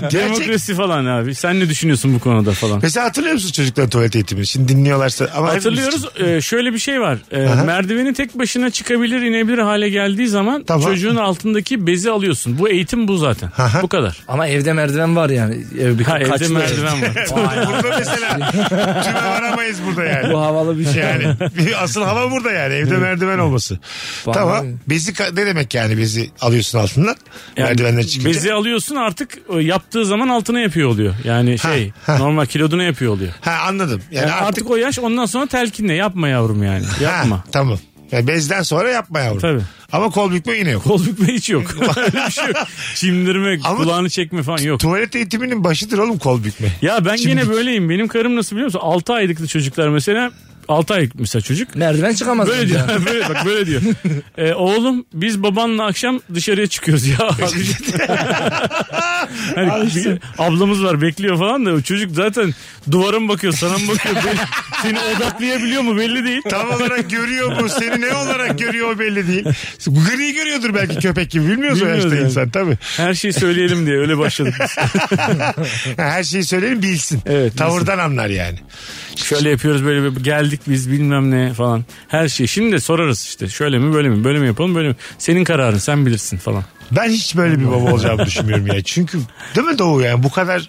[0.00, 0.12] Gerçek.
[0.12, 1.34] Demokrasi falan abi.
[1.34, 2.78] Sen ne düşünüyorsun bu konuda falan?
[2.82, 4.46] Mesela hatırlıyor musun çocukların tuvalet eğitimini?
[4.46, 5.28] Şimdi dinliyorlarsa.
[5.36, 6.04] Ama Hatırlıyoruz.
[6.20, 7.18] Ee, şöyle bir şey var.
[7.32, 10.90] Ee, merdiveni tek başına çıkabilir, inebilir hale geldiği zaman Tamam.
[10.90, 12.58] çocuğun altındaki bezi alıyorsun.
[12.58, 13.50] Bu eğitim bu zaten.
[13.58, 13.82] Aha.
[13.82, 14.16] bu kadar.
[14.28, 15.54] Ama evde merdiven var yani.
[15.80, 17.10] Ev bir Ha, evde merdiven var.
[17.82, 18.50] Burada mesela
[19.04, 20.32] tüme varamayız burada yani.
[20.32, 21.02] Bu havalı bir şey.
[21.02, 21.24] Yani
[21.58, 23.78] bir asıl hava burada yani evde merdiven olması.
[24.26, 24.38] Vallahi.
[24.38, 24.66] Tamam.
[24.88, 27.16] Bezi ka- ne demek yani bezi alıyorsun altından?
[27.56, 28.30] Yani merdivenler çıkınca.
[28.30, 31.14] Bezi alıyorsun artık o yaptığı zaman altına yapıyor oluyor.
[31.24, 32.18] Yani şey ha.
[32.18, 33.32] normal kiloduna yapıyor oluyor.
[33.40, 34.02] Ha anladım.
[34.10, 36.84] Yani, Yani artık, artık, o yaş ondan sonra telkinle yapma yavrum yani.
[37.02, 37.36] Yapma.
[37.36, 37.78] Ha, tamam.
[38.12, 39.40] Yani bezden sonra yapma yavrum.
[39.40, 39.62] Tabii.
[39.92, 40.84] Ama kol bükme yine yok.
[40.84, 41.74] Kol bükme hiç yok.
[42.26, 42.56] Bir şey yok.
[42.94, 44.80] Çimdirme, Ama- kulağını çekme falan yok.
[44.80, 46.68] Tuvalet eğitiminin başıdır oğlum kol bükme.
[46.82, 47.90] Ya ben Şimdi- gene böyleyim.
[47.90, 48.80] Benim karım nasıl biliyor musun?
[48.82, 50.30] 6 aylıklı çocuklar mesela
[50.68, 51.74] 6 ay mesela çocuk.
[51.74, 52.48] Merdiven çıkamaz.
[52.48, 52.88] Böyle diyor.
[53.06, 53.82] böyle bak böyle diyor.
[54.38, 57.18] Ee, oğlum biz babanla akşam dışarıya çıkıyoruz ya.
[59.54, 62.54] hani bir ablamız var bekliyor falan da o çocuk zaten
[62.90, 64.38] duvara mı bakıyor sana mı bakıyor Belli-
[64.82, 66.42] seni odaklayabiliyor mu belli değil.
[66.50, 67.68] Tam olarak görüyor mu?
[67.68, 69.44] Seni ne olarak görüyor o belli değil.
[69.86, 71.48] Gri görüyordur belki köpek gibi.
[71.48, 72.26] Bilmiyoruz o Bilmiyoruz yaşta yani.
[72.28, 72.78] insan tabii.
[72.96, 74.54] Her şeyi söyleyelim diye öyle başladık.
[74.60, 74.76] biz.
[75.96, 77.20] Her şeyi söyleyelim bilsin.
[77.26, 78.58] Evet, Tavırdan anlar yani.
[79.16, 81.84] Şöyle yapıyoruz böyle bir geldik biz bilmem ne falan.
[82.08, 82.46] Her şey.
[82.46, 84.96] Şimdi de sorarız işte şöyle mi böyle mi böyle mi yapalım böyle mi.
[85.18, 86.64] Senin kararın sen bilirsin falan.
[86.92, 88.82] Ben hiç böyle bir baba olacağımı düşünmüyorum ya.
[88.82, 89.18] Çünkü
[89.56, 90.68] değil mi Doğu yani bu kadar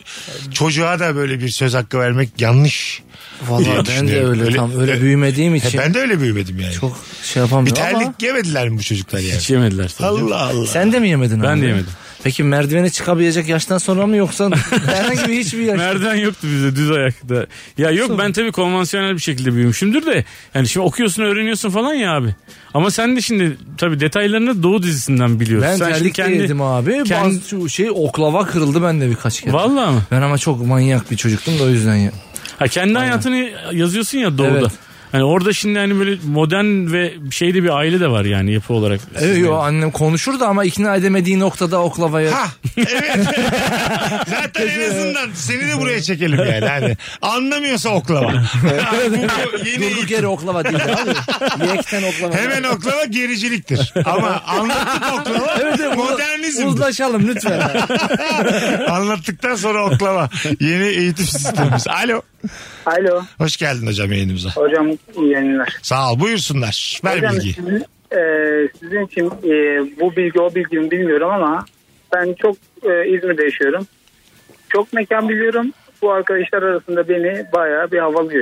[0.53, 3.01] çocuğa da böyle bir söz hakkı vermek yanlış.
[3.49, 6.73] Valla ben de öyle, Öyle- tam öyle He, büyümediğim için ben de öyle büyümedim yani.
[6.73, 9.37] çok şey bir yapamıyorum terlik ama yemediler mi bu çocuklar yani?
[9.39, 9.93] Hiç yemediler.
[9.97, 10.07] tabii.
[10.07, 10.67] Allah Allah.
[10.67, 11.61] sen de mi yemedin Ben abi?
[11.61, 11.87] de yemedim.
[12.25, 14.49] Peki merdivene çıkabilecek yaştan sonra mı yoksa
[14.85, 15.77] herhangi bir hiçbir yaş?
[15.77, 17.45] Merdiven yoktu bizde düz ayakta.
[17.77, 20.25] Ya yok ben tabii konvansiyonel bir şekilde büyümüşümdür de.
[20.53, 22.35] Yani şimdi okuyorsun öğreniyorsun falan ya abi.
[22.73, 25.69] Ama sen de şimdi tabii detaylarını Doğu dizisinden biliyorsun.
[25.71, 27.03] Ben sen terlik de yedim abi.
[27.03, 29.53] kendi- Bazı şey oklava kırıldı bende birkaç kere.
[29.53, 30.01] Vallahi mı?
[30.11, 32.11] Ben ama çok manyak bir çocuktum da o yüzden ya.
[32.59, 34.49] Ha kendi hayatını yazıyorsun ya Doğu'da.
[34.59, 34.71] Evet.
[35.11, 38.99] Hani orada şimdi hani böyle modern ve şeyde bir aile de var yani yapı olarak.
[39.19, 42.31] Evet yo, annem konuşur da ama ikna edemediği noktada oklavaya.
[42.31, 43.17] Ha evet.
[44.27, 46.65] Zaten en azından seni de buraya çekelim yani.
[46.65, 48.33] Hani anlamıyorsa oklava.
[48.33, 49.07] bu,
[49.63, 51.09] bu yeni Durduk yere oklava değil abi.
[51.67, 52.35] Yekten oklava.
[52.35, 53.93] Hemen oklava gericiliktir.
[54.05, 55.55] Ama anlattık oklava
[55.95, 56.67] modernizm.
[56.67, 57.61] Uzlaşalım lütfen.
[58.89, 60.29] Anlattıktan sonra oklava.
[60.59, 61.87] Yeni eğitim sistemimiz.
[61.87, 62.21] Alo.
[62.85, 64.49] Alo Hoş geldin hocam yayınımıza.
[64.49, 65.77] hocam iyi yayınlar.
[65.81, 66.99] Sağ ol buyursunlar.
[67.05, 67.53] Ver hocam bilgiyi.
[67.53, 68.19] sizin, e,
[68.79, 69.53] sizin için e,
[69.99, 71.65] bu bilgi o bilgi mi bilmiyorum ama
[72.15, 73.87] ben çok e, İzmir'de yaşıyorum.
[74.69, 75.71] Çok mekan biliyorum.
[76.01, 78.33] Bu arkadaşlar arasında beni bayağı bir havalı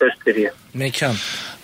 [0.00, 0.52] gösteriyor.
[0.74, 1.14] Mekan.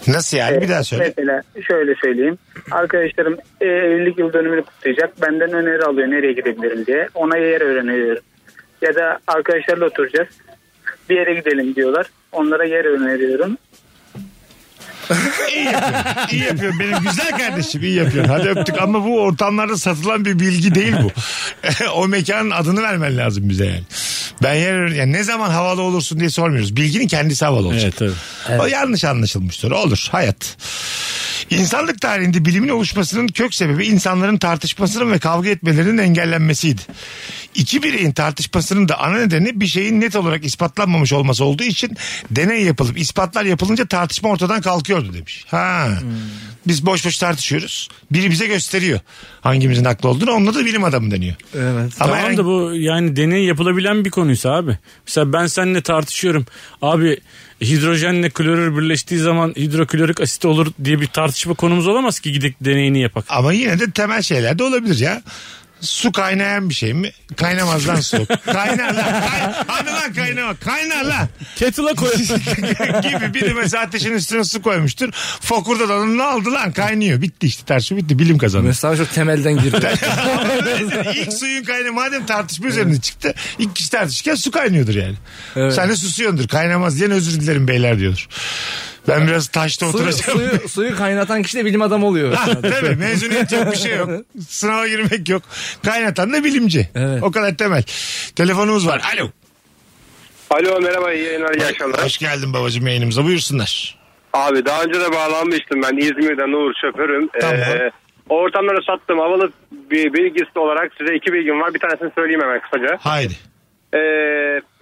[0.08, 1.14] Nasıl yani bir daha söyle.
[1.16, 2.38] Mesela şöyle söyleyeyim.
[2.70, 5.22] Arkadaşlarım e, evlilik yıl dönümünü kutlayacak.
[5.22, 7.08] Benden öneri alıyor nereye gidebilirim diye.
[7.14, 8.22] Ona yer öğreniyorum.
[8.82, 10.28] Ya da arkadaşlarla oturacağız.
[11.10, 12.06] Bir yere gidelim diyorlar.
[12.32, 13.56] Onlara yer öneriyorum.
[15.54, 16.28] İyi yapıyorsun.
[16.32, 16.80] İyi yapıyorsun.
[16.80, 18.32] Benim güzel kardeşim iyi yapıyorsun.
[18.32, 21.10] Hadi öptük ama bu ortamlarda satılan bir bilgi değil bu.
[21.94, 23.82] o mekanın adını vermen lazım bize yani.
[24.42, 26.76] Ben yer yani ne zaman havalı olursun diye sormuyoruz.
[26.76, 27.94] Bilginin kendisi havalı olacak.
[28.00, 28.14] Evet
[28.46, 28.60] tabii.
[28.60, 29.70] O yanlış anlaşılmıştır.
[29.70, 30.56] Olur hayat.
[31.50, 36.80] İnsanlık tarihinde bilimin oluşmasının kök sebebi insanların tartışmasının ve kavga etmelerinin engellenmesiydi.
[37.54, 41.96] İki bireyin tartışmasının da ana nedeni bir şeyin net olarak ispatlanmamış olması olduğu için
[42.30, 44.60] deney yapılıp ispatlar yapılınca tartışma ortadan
[45.00, 45.44] kalkıyordu demiş.
[45.48, 45.88] Ha.
[46.66, 47.88] Biz boş boş tartışıyoruz.
[48.10, 49.00] Biri bize gösteriyor
[49.40, 50.30] hangimizin haklı olduğunu.
[50.30, 51.34] Onunla da bilim adamı deniyor.
[51.54, 51.92] Evet.
[52.00, 54.78] Ama tamam da bu yani deney yapılabilen bir konuysa abi.
[55.06, 56.46] Mesela ben seninle tartışıyorum.
[56.82, 57.20] Abi
[57.60, 63.00] hidrojenle klorür birleştiği zaman hidroklorik asit olur diye bir tartışma konumuz olamaz ki gidip deneyini
[63.00, 63.24] yapak.
[63.28, 65.22] Ama yine de temel şeyler de olabilir ya.
[65.80, 67.12] Su kaynayan bir şey mi?
[67.36, 68.26] Kaynamaz lan su.
[68.44, 69.04] Kaynar lan.
[69.04, 69.40] Kay...
[69.66, 70.54] Hadi lan kaynama.
[70.54, 71.28] Kaynar lan.
[71.56, 72.12] Kettle'a koy.
[73.02, 75.10] gibi biri mesela ateşin üstüne su koymuştur.
[75.40, 77.22] Fokurda da ne oldu lan kaynıyor.
[77.22, 78.66] Bitti işte tartışma bitti bilim kazandı.
[78.66, 79.90] Mesela çok temelden girdi.
[81.14, 83.34] İlk suyun kaynağı madem tartışma üzerine çıktı.
[83.58, 85.16] ilk kişi tartışırken su kaynıyordur yani.
[85.72, 88.28] Sen de susuyordur kaynamaz diyen özür dilerim beyler diyordur.
[89.08, 90.38] Ben biraz taşta suyu, oturacağım.
[90.38, 92.32] suyu, suyu kaynatan kişi de bilim adamı oluyor.
[92.32, 94.10] Ha, tabii mezuniyet yok bir şey yok.
[94.48, 95.42] Sınava girmek yok.
[95.84, 96.88] Kaynatan da bilimci.
[96.94, 97.22] Evet.
[97.22, 97.82] O kadar temel.
[98.36, 99.02] Telefonumuz var.
[99.14, 99.28] Alo.
[100.50, 102.04] Alo merhaba iyi yayınlar iyi akşamlar.
[102.04, 103.98] Hoş geldin babacığım yayınımıza buyursunlar.
[104.32, 107.28] Abi daha önce de bağlanmıştım ben İzmir'den Uğur şoförüm.
[107.40, 107.56] Tamam.
[107.56, 107.90] Ee,
[108.28, 109.52] o ortamlara sattım havalı
[109.90, 112.98] bir bilgisi olarak size iki bilgim var bir tanesini söyleyeyim hemen kısaca.
[113.00, 113.34] Haydi.
[113.94, 113.98] Ee,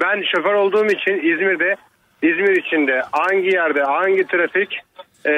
[0.00, 1.76] ben şoför olduğum için İzmir'de
[2.22, 4.78] İzmir içinde hangi yerde hangi trafik
[5.24, 5.32] e,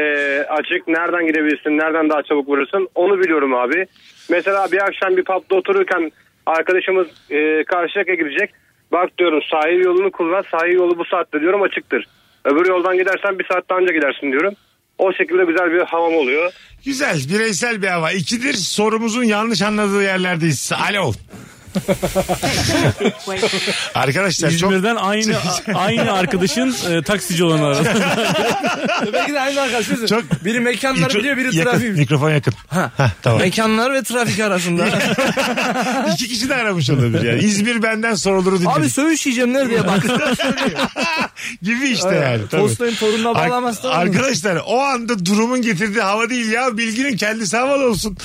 [0.49, 3.87] açık nereden gidebilirsin nereden daha çabuk vurursun onu biliyorum abi.
[4.31, 6.13] Mesela bir akşam bir pubda otururken
[6.47, 8.51] arkadaşımız e, Karşıyaka'ya gidecek.
[8.93, 12.07] Bak diyorum sahil yolunu kullan sahil yolu bu saatte diyorum açıktır.
[12.45, 14.55] Öbür yoldan gidersen bir saatte önce gidersin diyorum.
[14.99, 16.53] O şekilde güzel bir havam oluyor.
[16.85, 18.13] Güzel bireysel bir hava.
[18.13, 20.73] İkidir sorumuzun yanlış anladığı yerlerdeyiz.
[20.91, 21.13] Alo.
[23.95, 25.37] Arkadaşlar çok İzmir'den aynı
[25.75, 27.85] aynı arkadaşın e, taksici olanı aradı.
[29.13, 29.87] Belki de aynı arkadaş.
[30.09, 30.45] Çok...
[30.45, 31.97] Biri mekanlar Mikro- biliyor biri yakın, trafik.
[31.97, 32.55] Mikrofon yakın.
[32.69, 32.91] Ha.
[32.97, 33.41] Heh, tamam.
[33.41, 34.87] Mekanlar ve trafik arasında.
[36.15, 37.43] İki kişi de aramış olabilir yani.
[37.43, 38.79] İzmir benden soruluru dinledik.
[38.79, 40.03] Abi söğüş yiyeceğim nerede bak.
[41.63, 42.43] gibi işte yani.
[42.51, 42.63] tabii.
[42.63, 43.91] Postayın torununa Ar- bağlamazsan.
[43.91, 46.79] Arkadaşlar o anda durumun getirdiği hava değil ya.
[46.79, 48.17] Bilginin kendisi havalı olsun.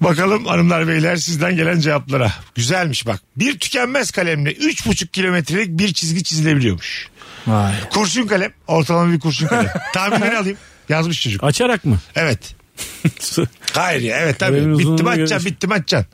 [0.00, 2.32] Bakalım hanımlar beyler sizden gelen cevaplara.
[2.54, 3.20] Güzelmiş bak.
[3.36, 7.08] Bir tükenmez kalemle 3,5 kilometrelik bir çizgi çizilebiliyormuş.
[7.46, 7.72] Vay.
[7.90, 8.52] Kurşun kalem.
[8.66, 9.72] Ortalama bir kurşun kalem.
[9.94, 10.58] Tahminleri alayım.
[10.88, 11.44] Yazmış çocuk.
[11.44, 11.98] Açarak mı?
[12.14, 12.54] Evet.
[13.72, 14.50] Hayır ya evet tabii.
[14.56, 16.12] Kalemin Bitti mi uzunluğuna açacaksın göre- bitti mi açacaksın.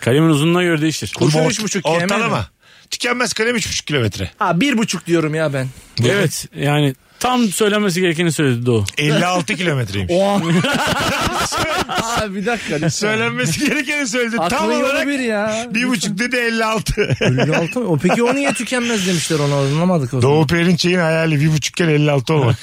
[0.00, 1.12] Kalemin uzunluğuna göre değişir.
[1.18, 1.94] Kurşun Ort- üç buçuk km mi?
[1.96, 2.46] Ortalama.
[2.90, 4.30] Tükenmez kalem 3,5 kilometre.
[4.38, 5.68] Ha bir buçuk diyorum ya ben.
[6.04, 8.84] Evet yani tam söylenmesi gerekeni söyledi Doğu.
[8.98, 10.14] 56 kilometreymiş.
[10.14, 10.40] Aa
[12.34, 12.74] bir dakika.
[12.74, 12.88] lütfen.
[12.88, 14.36] Söylenmesi gerekeni söyledi.
[14.36, 15.66] Tam Aklın yolu olarak bir ya.
[15.70, 17.16] bir buçuk dedi 56.
[17.20, 17.86] 56 mı?
[17.88, 20.36] O peki o niye tükenmez demişler ona anlamadık o zaman.
[20.36, 22.56] Doğu Perinçek'in hayali bir buçuk kere 56 olmak.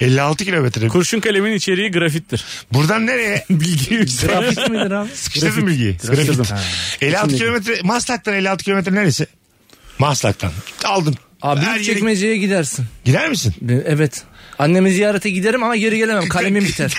[0.00, 0.88] 56 kilometre.
[0.88, 2.44] Kurşun kalemin içeriği grafittir.
[2.72, 3.44] Buradan nereye?
[3.50, 3.96] Bilgi.
[4.26, 5.08] Grafik midir abi?
[5.14, 5.98] Sıkıştırdın bilgiyi.
[6.02, 6.44] Sıkıştırdım.
[6.44, 7.02] Grafit.
[7.02, 7.74] 56 kilometre.
[7.82, 9.26] Maslak'tan 56 kilometre neresi?
[9.98, 10.50] Maslak'tan.
[10.84, 11.14] Aldın.
[11.42, 12.86] Abi Her çekmeceye gidersin.
[13.04, 13.54] Gider misin?
[13.86, 14.24] Evet.
[14.58, 16.28] Annemi ziyarete giderim ama geri gelemem.
[16.28, 16.96] Kalemim biter.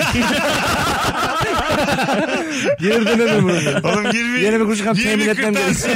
[2.81, 3.81] geri dönemem buraya.
[3.83, 5.95] Oğlum 20, Yeni bir kalem temin etmem kırtasiye,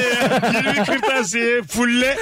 [0.66, 2.18] 20 kırtasiye fulle.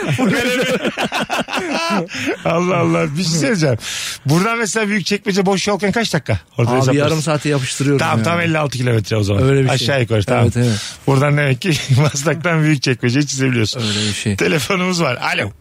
[2.46, 3.78] Allah Allah bir şey söyleyeceğim.
[4.26, 6.40] Buradan mesela büyük çekmece boş yolken kaç dakika?
[6.58, 8.00] Orada Abi yarım saate yapıştırıyorum.
[8.00, 8.24] Tamam ya.
[8.24, 9.44] tam 56 kilometre o zaman.
[9.44, 9.76] Öyle bir şey.
[9.76, 10.44] Aşağı yukarı tamam.
[10.44, 10.80] Evet, evet.
[11.08, 13.82] Buradan demek ki Maslak'tan büyük çekmeceyi çizebiliyorsun.
[13.82, 14.36] Öyle bir şey.
[14.36, 15.16] Telefonumuz var.
[15.16, 15.52] Alo.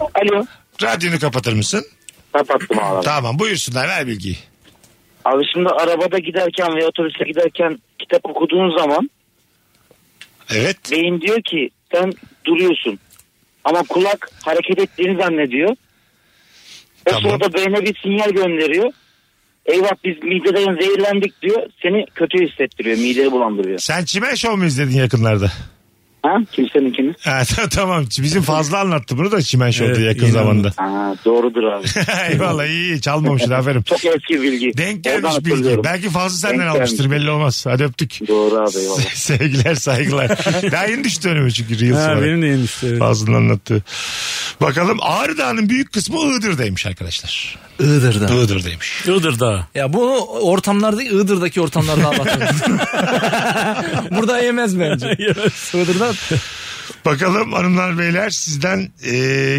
[0.00, 0.44] Alo.
[0.82, 1.84] Radyonu kapatır mısın?
[2.32, 3.04] Kapattım abi.
[3.04, 4.36] Tamam buyursunlar ver bilgiyi.
[5.24, 9.10] Abi şimdi arabada giderken veya otobüste giderken kitap okuduğun zaman
[10.50, 10.76] Evet.
[10.90, 12.12] beyin diyor ki sen
[12.44, 12.98] duruyorsun.
[13.64, 15.70] Ama kulak hareket ettiğini zannediyor.
[15.70, 17.22] O Tamam.
[17.30, 18.92] sırada beyne bir sinyal gönderiyor.
[19.66, 21.62] Eyvah biz mideden zehirlendik diyor.
[21.82, 22.96] Seni kötü hissettiriyor.
[22.98, 23.78] Mideyi bulandırıyor.
[23.78, 25.52] Sen Çimen Show mu izledin yakınlarda?
[26.22, 26.36] Ha?
[26.52, 27.14] Kimseninkini?
[27.24, 30.72] Ha, tamam bizim fazla anlattı bunu da Çimen Show'da Evet, yakın iyi zamanda.
[30.76, 31.86] Ha, doğrudur abi.
[32.32, 33.82] Eyvallah iyi iyi çalmamışsın aferin.
[33.82, 34.72] Çok eski bilgi.
[34.76, 35.50] Denk Oradan gelmiş bilgi.
[35.50, 35.84] hatırlıyorum.
[35.84, 37.18] Belki fazla senden Denk almıştır gelmiş.
[37.20, 37.64] belli olmaz.
[37.68, 38.28] Hadi öptük.
[38.28, 39.00] Doğru abi eyvallah.
[39.14, 40.28] Sevgiler saygılar.
[40.72, 42.22] Daha yeni düştü önüme çünkü Reels Ha, olarak.
[42.22, 42.86] benim de yeni işte.
[42.86, 42.98] evet.
[42.98, 43.82] Fazlının anlattığı.
[44.60, 47.58] Bakalım Ağrı Dağı'nın büyük kısmı Iğdır'daymış arkadaşlar.
[47.80, 48.34] Iğdır'da.
[48.34, 49.04] Iğdır'daymış.
[49.06, 49.66] Iğdır Dağı.
[49.74, 52.48] Ya bu ortamlarda Iğdır'daki ortamlarda anlatılır.
[54.10, 55.16] Burada yemez bence.
[55.74, 56.11] Iğdır'da
[57.04, 59.10] Bakalım hanımlar beyler sizden e,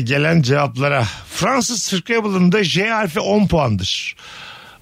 [0.03, 1.07] gelen cevaplara.
[1.35, 4.15] Fransız Scrabble'ında J harfi 10 puandır.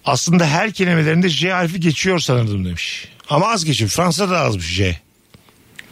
[0.05, 3.07] Aslında her kelimelerinde J harfi geçiyor sanırdım demiş.
[3.29, 3.89] Ama az geçiyor.
[3.89, 4.99] Fransa'da da azmış J.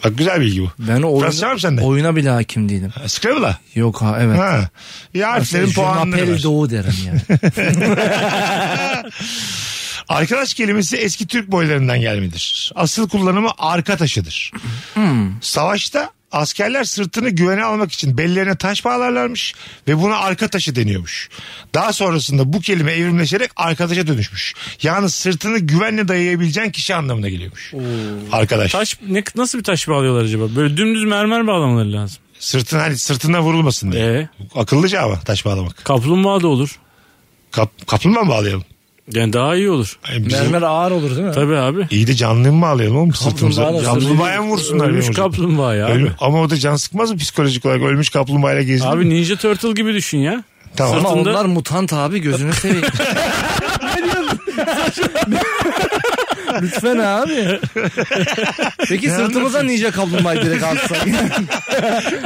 [0.03, 0.71] Bak güzel bilgi bu.
[0.79, 1.81] ben o Fransızca var mı sende?
[1.81, 2.93] oyuna, oyuna bile hakim değilim.
[3.07, 3.57] Scrabble'a?
[3.75, 4.39] Yok ha evet.
[4.39, 4.69] Ha.
[5.13, 6.43] Ya harflerin puanları var.
[6.43, 7.21] Doğu derim yani.
[10.09, 12.71] Arkadaş kelimesi eski Türk boylarından gelmedir.
[12.75, 14.51] Asıl kullanımı arka taşıdır.
[15.41, 19.53] Savaşta askerler sırtını güvene almak için bellerine taş bağlarlarmış
[19.87, 21.29] ve buna arka taşı deniyormuş.
[21.73, 24.53] Daha sonrasında bu kelime evrimleşerek arkadaşa dönüşmüş.
[24.83, 27.73] Yani sırtını güvenle dayayabileceğin kişi anlamına geliyormuş.
[28.31, 28.71] Arkadaş.
[28.71, 30.55] Taş ne, nasıl bir taş bağlıyorlar acaba?
[30.55, 32.17] Böyle dümdüz mermer bağlamaları lazım.
[32.39, 34.05] Sırtın hani sırtına vurulmasın diye.
[34.05, 34.29] Ee?
[34.55, 35.85] Akıllıca ama taş bağlamak.
[35.85, 36.79] Kaplumbağa da olur.
[37.51, 38.63] Kap, kaplumbağa mı bağlayalım?
[39.13, 39.97] Yani daha iyi olur.
[40.09, 41.31] Ay, bizim- Mermer ağır olur değil mi?
[41.35, 41.87] Tabii abi.
[41.91, 43.63] İyi de canlıyı mı bağlayalım oğlum sırtımıza?
[43.63, 44.85] Kaplumbağa da Kaplumbağaya mı vursunlar?
[44.85, 45.31] Ölmüş benim hocam?
[45.31, 45.93] kaplumbağa ya abi.
[45.93, 47.81] Ölüm- ama o da can sıkmaz mı psikolojik olarak?
[47.81, 49.09] Ölmüş kaplumbağayla gezdin Abi mi?
[49.09, 50.43] Ninja Turtle gibi düşün ya.
[50.75, 50.93] Tamam.
[50.99, 52.85] Ama Sırtında- onlar mutant abi gözünü seveyim.
[56.61, 57.59] Lütfen abi.
[58.89, 60.97] Peki sırtımıza ninja kaplumbağayı direkt alsak.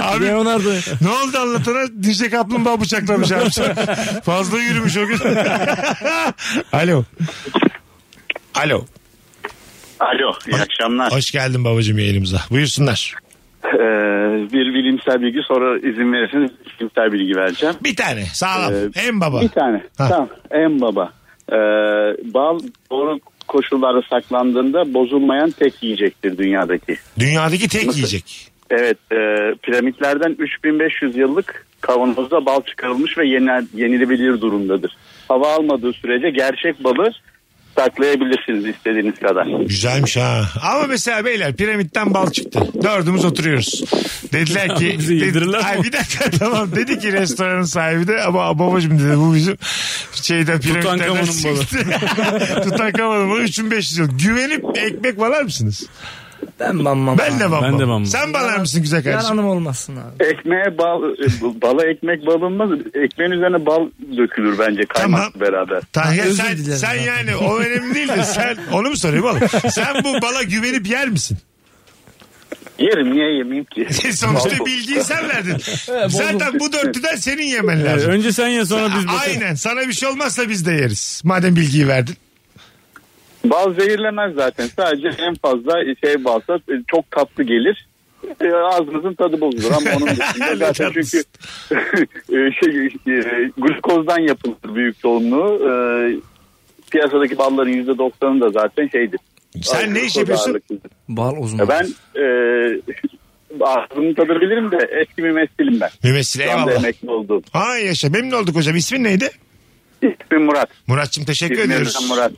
[0.01, 0.69] Abi Leonardo.
[1.01, 2.03] ne oldu anlatana?
[2.03, 3.49] Dice kaplumbağa bıçaklamış abi.
[4.23, 5.17] Fazla yürümüş o gün.
[6.73, 7.03] Alo.
[8.55, 8.85] Alo.
[9.99, 11.11] Alo, iyi akşamlar.
[11.11, 12.37] Hoş geldin babacığım yayınımıza.
[12.51, 13.13] Buyursunlar.
[13.65, 13.77] Ee,
[14.53, 17.75] bir bilimsel bilgi sonra izin verirseniz bilimsel bilgi vereceğim.
[17.83, 18.73] Bir tane sağlam.
[18.73, 19.41] Ee, en baba.
[19.41, 19.83] Bir tane.
[19.97, 20.07] Ha.
[20.09, 21.13] Tamam, en baba.
[21.51, 21.55] Ee,
[22.33, 22.59] bal
[22.91, 23.19] doğru
[23.53, 26.97] koşullarda saklandığında bozulmayan tek yiyecektir dünyadaki.
[27.19, 27.97] Dünyadaki tek Nasıl?
[27.97, 28.47] yiyecek.
[28.69, 29.17] Evet, e,
[29.63, 34.97] piramitlerden 3500 yıllık kavanozda bal çıkarılmış ve yeni, yenilebilir durumdadır.
[35.27, 37.11] Hava almadığı sürece gerçek balı
[37.75, 39.45] saklayabilirsiniz istediğiniz kadar.
[39.65, 40.45] Güzelmiş ha.
[40.61, 42.59] Ama mesela beyler piramitten bal çıktı.
[42.83, 43.83] Dördümüz oturuyoruz.
[44.33, 44.95] Dediler ki...
[44.99, 45.65] Bizi yedirirler mi?
[45.65, 46.75] Ay, bir dakika tamam.
[46.75, 49.57] Dedi ki restoranın sahibi de ama babacığım dedi bu bizim
[50.13, 51.59] şeyden piramitten Tutankamon'un balı.
[51.61, 51.85] çıktı.
[52.63, 54.17] Tutankamon'un balı 3500 yıl.
[54.19, 55.83] Güvenip ekmek balar mısınız?
[56.59, 57.17] Ben banmam.
[57.17, 57.63] Ben de banmam.
[57.63, 58.05] Ben de banmam.
[58.05, 59.23] Sen balar mısın güzel kardeşim?
[59.23, 60.23] Yalanım olmasın abi.
[60.23, 62.69] Ekmeğe bal, e, bala ekmek balınmaz.
[62.93, 65.41] Ekmeğin üzerine bal dökülür bence kaymakla Tamam.
[65.41, 65.81] beraber.
[65.93, 67.03] Ta- ya özür sen, dilerim sen ya.
[67.03, 69.39] yani o önemli değil de sen onu mu sorayım oğlum?
[69.71, 71.37] Sen bu bala güvenip yer misin?
[72.79, 73.87] Yerim niye yemeyeyim ki?
[74.13, 75.57] Sonuçta bilgiyi sen verdin.
[76.07, 78.11] Zaten bu dörtlüden senin yemen lazım.
[78.11, 79.21] önce sen ye sonra biz bakalım.
[79.27, 81.21] Aynen sana bir şey olmazsa biz de yeriz.
[81.25, 82.15] Madem bilgiyi verdin.
[83.45, 84.67] Bal zehirlemez zaten.
[84.67, 87.87] Sadece en fazla şey balsa e, çok tatlı gelir.
[88.41, 91.17] e, ağzınızın tadı bozulur ama onun dışında zaten çünkü
[92.29, 95.69] e, şey e, glukozdan yapılır büyük çoğunluğu.
[95.69, 95.73] E,
[96.91, 99.19] piyasadaki balların %90'ı da zaten şeydir.
[99.61, 100.49] Sen ne iş yapıyorsun?
[100.49, 100.91] ağırlıklıdır.
[101.09, 101.69] Bal uzmanı.
[101.69, 101.87] Ben
[102.21, 102.25] e,
[103.61, 105.89] ağzımın tadını bilirim de eski mümessilim ben.
[106.03, 106.75] Mümessil eyvallah.
[106.83, 107.43] emekli oldum.
[107.53, 108.75] Ha yaşa memnun olduk hocam.
[108.75, 109.29] İsmin neydi?
[110.01, 110.69] İsmim Murat.
[110.87, 111.87] Muratçım teşekkür ediyoruz.
[111.87, 112.31] İzmir'den Murat.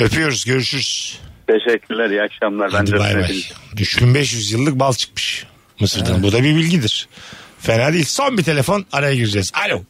[0.00, 1.18] Öpüyoruz görüşürüz.
[1.46, 2.72] Teşekkürler iyi akşamlar.
[2.72, 3.22] Ben Hadi de bay bay.
[3.22, 3.36] öpüyorum.
[3.72, 5.46] 3500 yıllık bal çıkmış
[5.80, 6.22] Mısır'dan.
[6.22, 7.08] Bu da bir bilgidir.
[7.58, 8.04] Fena değil.
[8.04, 9.52] Son bir telefon araya gireceğiz.
[9.66, 9.82] Alo.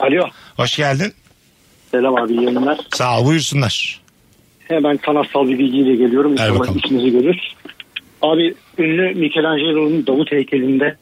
[0.00, 0.28] Alo.
[0.56, 1.12] Hoş geldin.
[1.90, 2.78] Selam abi iyi yayınlar.
[2.92, 4.00] Sağ ol buyursunlar.
[4.68, 6.30] Hemen sanatsal bir bilgiyle geliyorum.
[6.38, 6.80] Ver İnşallah bakalım.
[6.84, 7.36] işinizi görür.
[8.22, 10.96] Abi ünlü Michelangelo'nun Davut heykelinde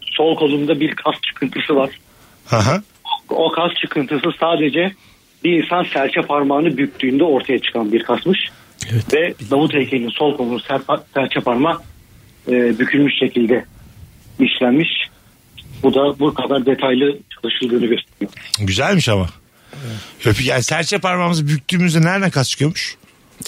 [0.00, 1.90] sol kolunda bir kas çıkıntısı var.
[2.50, 2.82] Aha.
[3.28, 4.92] O kas çıkıntısı sadece
[5.44, 8.38] bir insan serçe parmağını büktüğünde ortaya çıkan bir kasmış.
[9.12, 11.78] Ve Davut heykelinin sol kolunun ser- serçe parmağı
[12.48, 13.64] e, bükülmüş şekilde
[14.40, 14.88] işlenmiş.
[15.82, 18.30] Bu da bu kadar detaylı çalışıldığını gösteriyor.
[18.60, 19.26] Güzelmiş ama.
[20.24, 22.96] Öp yani serçe parmağımızı büktüğümüzde nereden kas çıkıyormuş?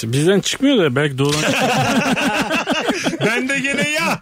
[0.02, 1.40] Bizden çıkmıyor da belki doğudan
[3.26, 4.20] ben de gene yağ.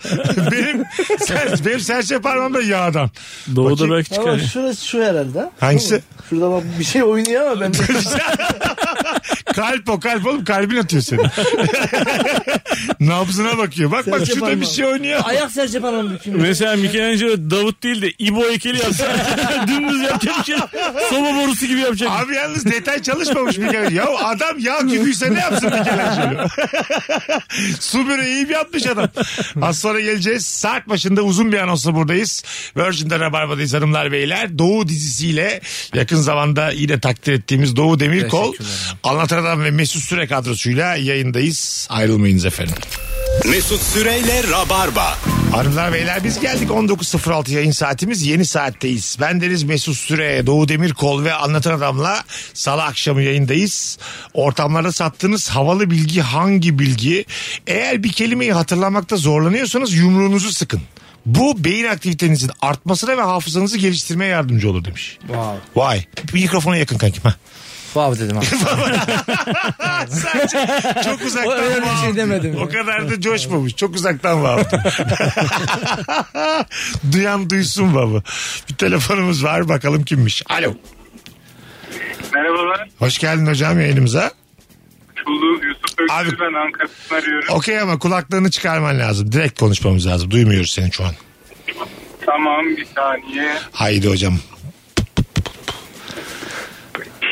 [0.53, 0.85] benim,
[1.19, 3.11] ser, benim serçe parmağım da yağdan.
[3.57, 3.93] Doğuda Bakayım.
[3.95, 4.29] belki çıkar.
[4.29, 5.51] Ama şurası şu herhalde.
[5.61, 6.03] Hangisi?
[6.31, 7.73] Şurada bak bir şey oynuyor ama ben
[9.55, 11.21] kalp o kalp oğlum kalbin atıyor seni.
[13.01, 13.91] Nabzına bakıyor.
[13.91, 14.75] Bak bak Serçe şurada bir parmağı.
[14.75, 15.21] şey oynuyor.
[15.25, 16.43] ayak serçe parmağım bükülmüş.
[16.43, 19.07] Mesela Michelangelo Davut değil de İbo heykeli yapsa
[19.69, 20.57] dümdüz yapacak bir şey.
[21.11, 22.11] Soba borusu gibi yapacak.
[22.11, 23.95] Abi yalnız detay çalışmamış bir kere.
[23.95, 26.47] Ya adam yağ küpüyse ne yapsın bir kere
[27.81, 29.09] Su böreği iyi bir yapmış adam.
[29.62, 30.47] Az sonra geleceğiz.
[30.47, 32.43] Saat başında uzun bir anonsla buradayız.
[32.77, 34.59] Virgin'de Rabarba'dayız hanımlar beyler.
[34.59, 35.61] Doğu dizisiyle
[35.95, 38.55] yakın zamanda yine takdir ettiğimiz Doğu Demirkol.
[39.03, 41.87] Anlatan Adam ve Mesut Süre kadrosuyla yayındayız.
[41.91, 42.75] Ayrılmayınız efendim.
[43.40, 45.18] Mesut Süreyle Rabarba.
[45.53, 49.16] Hanımlar beyler biz geldik 19.06 yayın saatimiz yeni saatteyiz.
[49.21, 53.99] Ben Deniz Mesut Süre, Doğu Demirkol ve Anlatan Adam'la salı akşamı yayındayız.
[54.35, 57.25] Ortamlarda sattığınız havalı bilgi hangi bilgi?
[57.66, 60.81] Eğer bir kelimeyi hatırlamakta zorlanıyorsanız yumruğunuzu sıkın.
[61.27, 65.18] Bu beyin aktivitenizin artmasına ve hafızanızı geliştirmeye yardımcı olur demiş.
[65.21, 65.59] Wow.
[65.77, 66.05] Vay.
[66.33, 67.23] Mikrofona yakın kankim.
[67.23, 67.35] Ha.
[67.93, 68.47] Wow dedim abi.
[70.09, 70.67] Sadece
[71.05, 73.77] çok O uzaktan öyle bir şey demedim O kadar da coşmamış.
[73.77, 74.61] Çok uzaktan diyor.
[77.13, 78.23] Duyan duysun baba.
[78.71, 80.43] Bir telefonumuz var bakalım kimmiş.
[80.49, 80.75] Alo.
[82.35, 82.89] Merhabalar.
[82.99, 84.31] Hoş geldin hocam yayınımıza.
[85.25, 87.55] Çulu Yusuf Öksüz Abi- ben Ankara'dan arıyorum.
[87.55, 89.33] Okey ama kulaklarını çıkarman lazım.
[89.33, 90.31] Direkt konuşmamız lazım.
[90.31, 91.13] Duymuyoruz seni şu an.
[92.27, 93.53] Tamam bir saniye.
[93.73, 94.39] Haydi hocam.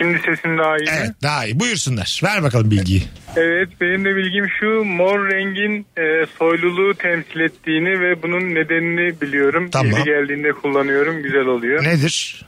[0.01, 0.97] Şimdi sesim daha iyi mi?
[0.99, 1.61] Evet daha iyi.
[1.61, 2.21] Buyursunlar.
[2.25, 3.03] Ver bakalım bilgiyi.
[3.37, 9.71] Evet benim de bilgim şu mor rengin e, soyluluğu temsil ettiğini ve bunun nedenini biliyorum.
[9.71, 9.93] Tamam.
[9.93, 11.85] Yeri geldiğinde kullanıyorum güzel oluyor.
[11.85, 12.47] Nedir?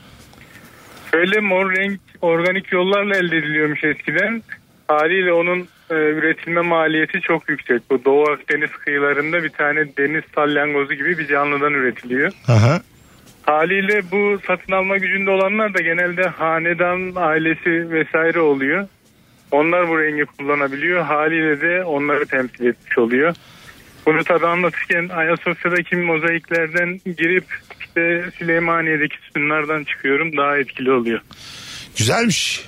[1.11, 4.43] Şöyle mor renk organik yollarla elde ediliyormuş eskiden.
[4.87, 7.81] Haliyle onun e, üretilme maliyeti çok yüksek.
[7.89, 12.31] Bu Doğu Akdeniz kıyılarında bir tane deniz salyangozu gibi bir canlıdan üretiliyor.
[12.47, 12.81] Aha.
[13.43, 18.87] Haliyle bu satın alma gücünde olanlar da genelde hanedan ailesi vesaire oluyor.
[19.51, 21.03] Onlar bu rengi kullanabiliyor.
[21.03, 23.35] Haliyle de onları temsil etmiş oluyor.
[24.05, 27.45] Bunu tabi anlatırken Ayasofya'daki mozaiklerden girip
[27.79, 30.37] işte Süleymaniye'deki sütunlardan çıkıyorum.
[30.37, 31.21] Daha etkili oluyor.
[31.97, 32.65] Güzelmiş.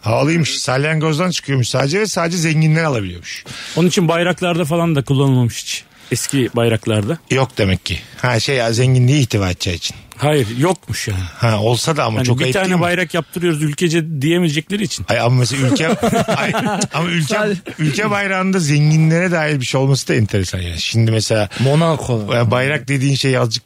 [0.00, 0.58] Havalıymış.
[0.58, 3.44] Salyangozdan çıkıyormuş sadece ve sadece zenginler alabiliyormuş.
[3.76, 5.84] Onun için bayraklarda falan da kullanılmamış hiç.
[6.12, 7.18] Eski bayraklarda.
[7.30, 7.98] Yok demek ki.
[8.22, 9.96] Ha şey ya zenginliği ihtiva edeceği için.
[10.16, 11.20] Hayır yokmuş yani.
[11.38, 12.80] Ha olsa da ama Hani çok bir ayıp değil tane mi?
[12.80, 15.06] bayrak yaptırıyoruz ülkece diyemeyecekleri için.
[15.08, 15.88] Ay ama mesela ülke
[16.36, 16.52] ay,
[16.94, 17.38] ama ülke
[17.78, 20.80] ülke bayrağında zenginlere dair bir şey olması da enteresan yani.
[20.80, 22.32] Şimdi mesela Monaco.
[22.34, 23.62] yani bayrak dediğin şey azıcık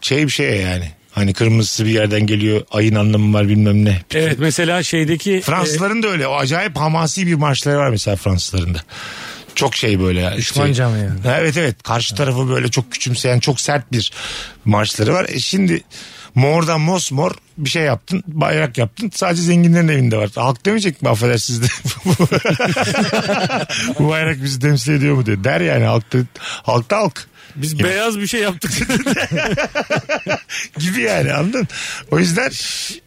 [0.00, 0.90] şey bir şey yani.
[1.12, 2.62] Hani kırmızısı bir yerden geliyor.
[2.70, 4.00] Ayın anlamı var bilmem ne.
[4.14, 6.26] Evet mesela şeydeki Fransızların da öyle.
[6.26, 8.82] O acayip hamasi bir marşları var mesela Fransızların da.
[9.58, 10.20] Çok şey böyle.
[10.20, 10.36] ya.
[10.36, 11.20] Düşmanca mı yani?
[11.38, 11.82] Evet evet.
[11.82, 14.12] Karşı tarafı böyle çok küçümseyen çok sert bir
[14.64, 15.26] marşları var.
[15.28, 15.82] E şimdi
[16.34, 18.22] mordan mosmor bir şey yaptın.
[18.26, 19.10] Bayrak yaptın.
[19.14, 20.30] Sadece zenginlerin evinde var.
[20.34, 21.66] Halk demeyecek mi affedersiniz de.
[23.98, 25.44] Bu bayrak bizi temsil ediyor mu diye.
[25.44, 27.26] Der yani halkta, halkta halk.
[27.54, 28.70] biz beyaz bir şey yaptık.
[30.78, 31.68] Gibi yani anladın?
[32.10, 32.50] O yüzden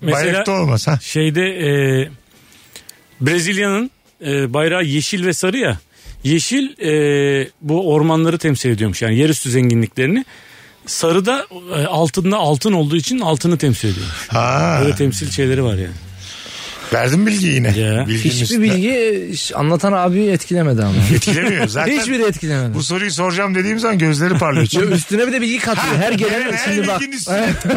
[0.01, 0.87] bayrakta olmaz.
[0.87, 0.99] Ha.
[1.01, 1.69] Şeyde e,
[3.21, 3.91] Brezilya'nın
[4.25, 5.79] e, bayrağı yeşil ve sarı ya.
[6.23, 10.25] Yeşil e, bu ormanları temsil ediyormuş yani yerüstü zenginliklerini.
[10.85, 14.27] Sarı da e, altında altın olduğu için altını temsil ediyormuş.
[14.27, 14.79] Ha.
[14.81, 16.10] Böyle temsil şeyleri var yani.
[16.93, 17.69] Verdim bilgi yine.
[17.69, 18.63] Bilginin Hiçbir üstüne.
[18.63, 20.93] bilgi anlatan abi etkilemedi ama.
[21.15, 21.67] Etkilemiyor.
[21.67, 22.73] Zaten Hiçbiri etkilemedi.
[22.73, 24.63] bu soruyu soracağım dediğim zaman gözleri parlıyor.
[24.63, 25.95] Ya Çünkü üstüne bir de bilgi katıyor.
[26.01, 27.01] Her gelen her şimdi bak.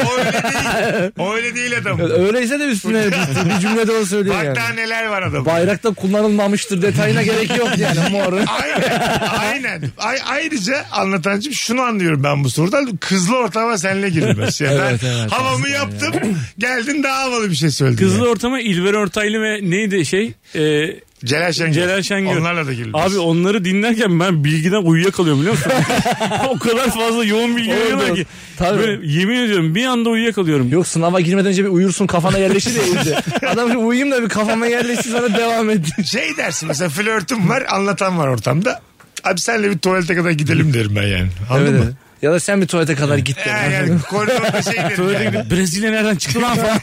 [0.06, 1.10] O öyle değil.
[1.18, 2.00] O öyle değil adam.
[2.00, 4.56] Öyleyse de üstüne bir cümlede o söylüyor Bak yani.
[4.56, 5.44] daha neler var adam.
[5.46, 8.32] Bayrakta kullanılmamıştır detayına gerek yok yani mor.
[8.32, 9.00] Aynen.
[9.40, 9.82] Aynen.
[9.98, 12.96] Ay, ayrıca anlatancım şunu anlıyorum ben bu sorudan.
[12.96, 14.60] Kızlı ortama seninle girilmez.
[14.60, 16.12] Yani Evet, ben evet, havamı yaptım.
[16.58, 17.98] Geldin daha havalı bir şey söyledin.
[17.98, 18.28] Kızlı yani.
[18.28, 20.32] ortama İlber Ortaylı ve neydi şey?
[20.54, 20.86] E,
[21.24, 21.72] Celal Şengör.
[21.72, 22.36] Celal Şengör.
[22.36, 23.12] Onlarla da girilmez.
[23.12, 25.72] Abi onları dinlerken ben bilgiden uyuyakalıyor biliyor musun?
[26.48, 28.26] o kadar fazla yoğun bilgi veriyorlar ki.
[28.56, 28.78] Tabii.
[28.78, 30.70] Böyle yemin ediyorum bir anda uyuyakalıyorum.
[30.72, 32.74] Yok sınava girmeden önce bir uyursun kafana yerleşir
[33.06, 33.22] ya.
[33.50, 35.80] Adam şimdi uyuyayım da bir kafama yerleşir sonra devam et.
[36.06, 38.80] Şey dersin mesela flörtüm var anlatan var ortamda.
[39.24, 41.28] Abi senle bir tuvalete kadar gidelim derim ben yani.
[41.50, 41.84] Anladın Evet, mı?
[41.84, 41.94] evet.
[42.22, 43.36] Ya da sen bir tuvalete kadar git.
[43.38, 43.72] Ya, derim.
[43.72, 45.50] yani koridorda şey derim Tuvalete yani.
[45.50, 46.78] Brezilya nereden çıktı lan falan.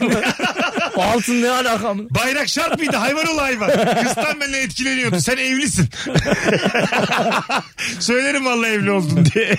[0.96, 2.02] O altın ne alaka mı?
[2.10, 2.96] Bayrak şart mıydı?
[2.96, 3.70] Hayvan ol hayvan.
[4.04, 5.20] Kızdan benimle etkileniyordu.
[5.20, 5.88] Sen evlisin.
[8.00, 9.56] Söylerim vallahi evli oldun diye.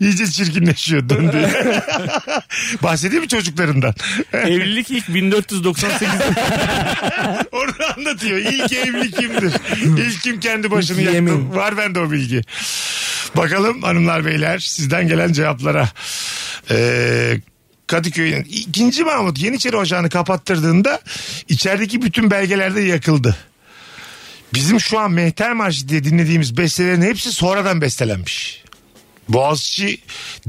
[0.00, 1.50] İyice çirkinleşiyordun diye.
[2.82, 3.94] Bahsedeyim mi çocuklarından?
[4.32, 6.34] Evlilik ilk 1498'de.
[7.52, 8.38] Onu anlatıyor.
[8.38, 9.52] İlk evli kimdir?
[10.06, 11.14] İlk kim kendi başını yaktı?
[11.14, 11.54] yemin.
[11.54, 12.42] Var bende o bilgi.
[13.36, 15.88] Bakalım hanımlar beyler sizden gelen cevaplara.
[16.70, 17.40] Ee,
[17.90, 21.00] Kadıköy'ün ikinci Mahmut Yeniçeri Ocağı'nı kapattırdığında
[21.48, 23.36] içerideki bütün belgelerde yakıldı.
[24.54, 28.62] Bizim şu an Mehter Marşı diye dinlediğimiz bestelerin hepsi sonradan bestelenmiş.
[29.32, 29.98] Boğaziçi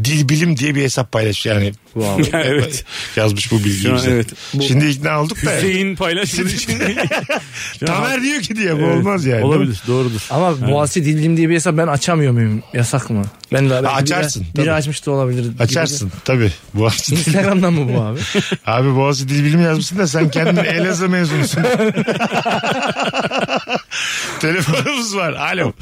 [0.03, 1.73] Dil Bilim diye bir hesap paylaş yani.
[2.33, 2.85] evet.
[3.15, 4.11] Yazmış bu bilgiyi bize.
[4.11, 4.27] evet.
[4.53, 5.51] Bu- Şimdi ikna olduk da.
[5.57, 6.67] Hüseyin paylaşmış.
[7.85, 8.95] Tamer diyor ki diye bu Evet.
[8.97, 9.43] olmaz yani.
[9.45, 10.21] Olabilir doğrudur.
[10.29, 12.63] Ama Boğaziçi Dildim diye bir hesap ben açamıyor muyum?
[12.73, 13.23] Yasak mı?
[13.53, 15.43] Ben de açarsın, Biri, biri açmış da olabilir.
[15.43, 15.63] gibi.
[15.63, 16.51] Açarsın tabii.
[16.73, 18.19] Boğaziçi Dil Instagram'dan mı bu abi?
[18.65, 21.63] Abi Boğaziçi Dil Bilimi yazmışsın da sen kendin Elazığ mezunusun.
[24.39, 25.33] Telefonumuz var.
[25.33, 25.73] Alo.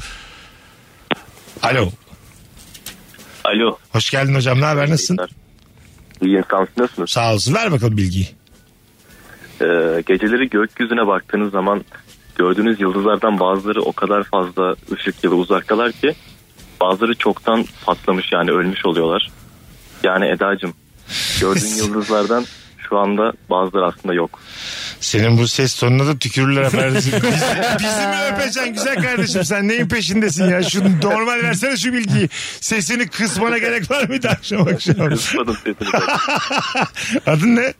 [1.62, 1.90] Alo.
[3.44, 3.78] Alo.
[3.92, 4.60] Hoş geldin hocam.
[4.60, 4.90] Ne haber?
[4.90, 5.18] Nasılsın?
[6.22, 7.10] İyi insan nasılsınız?
[7.10, 7.54] Sağ olsun.
[7.54, 8.28] Ver bakalım bilgiyi.
[9.60, 11.84] Ee, geceleri gökyüzüne baktığınız zaman
[12.36, 16.14] gördüğünüz yıldızlardan bazıları o kadar fazla ışık yılı uzaktalar ki
[16.80, 19.30] bazıları çoktan patlamış yani ölmüş oluyorlar.
[20.02, 20.74] Yani Eda'cığım
[21.40, 22.44] gördüğün yıldızlardan
[22.90, 24.40] şu anda bazıları aslında yok.
[25.00, 26.94] Senin bu ses tonuna da tükürürler efendim.
[26.96, 27.12] Bizi,
[27.78, 30.62] bizi mi öpeceksin güzel kardeşim sen neyin peşindesin ya?
[30.62, 32.28] Şu normal versene şu bilgiyi.
[32.60, 35.08] Sesini kısmana gerek var mıydı akşam akşam?
[35.10, 35.88] Kısmadım sesini.
[37.26, 37.74] Adın ne?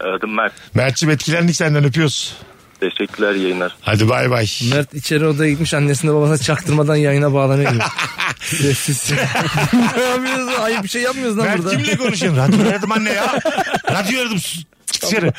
[0.00, 0.52] Adım Mert.
[0.74, 2.36] Mert'ciğim etkilendik senden öpüyoruz.
[2.80, 3.76] Teşekkürler yayınlar.
[3.80, 4.46] Hadi bay bay.
[4.70, 7.72] Mert içeri odaya gitmiş annesine babasına çaktırmadan yayına bağlanıyor.
[7.72, 7.82] gibi.
[8.40, 9.10] Sessiz.
[9.96, 10.60] ne yapıyorsun?
[10.62, 11.76] Ayıp bir şey yapmıyoruz lan Mert burada.
[11.76, 12.40] kimle konuşuyorsun?
[12.42, 13.40] Radyo aradım anne ya.
[13.90, 14.38] Radyo aradım.
[14.40, 15.32] Sus, Çık dışarı.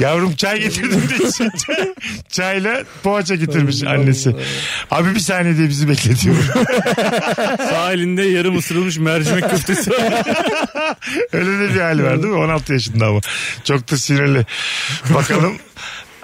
[0.00, 1.94] Yavrum çay getirdim de içince
[2.30, 4.36] çayla poğaça getirmiş annesi.
[4.90, 6.36] Abi bir saniye diye bizi bekletiyor.
[7.58, 10.24] Sağ elinde yarım ısırılmış mercimek köftesi var.
[11.32, 12.38] Öyle de bir hali var değil mi?
[12.38, 13.20] 16 yaşında ama.
[13.64, 14.46] Çok da sinirli.
[15.14, 15.58] Bakalım.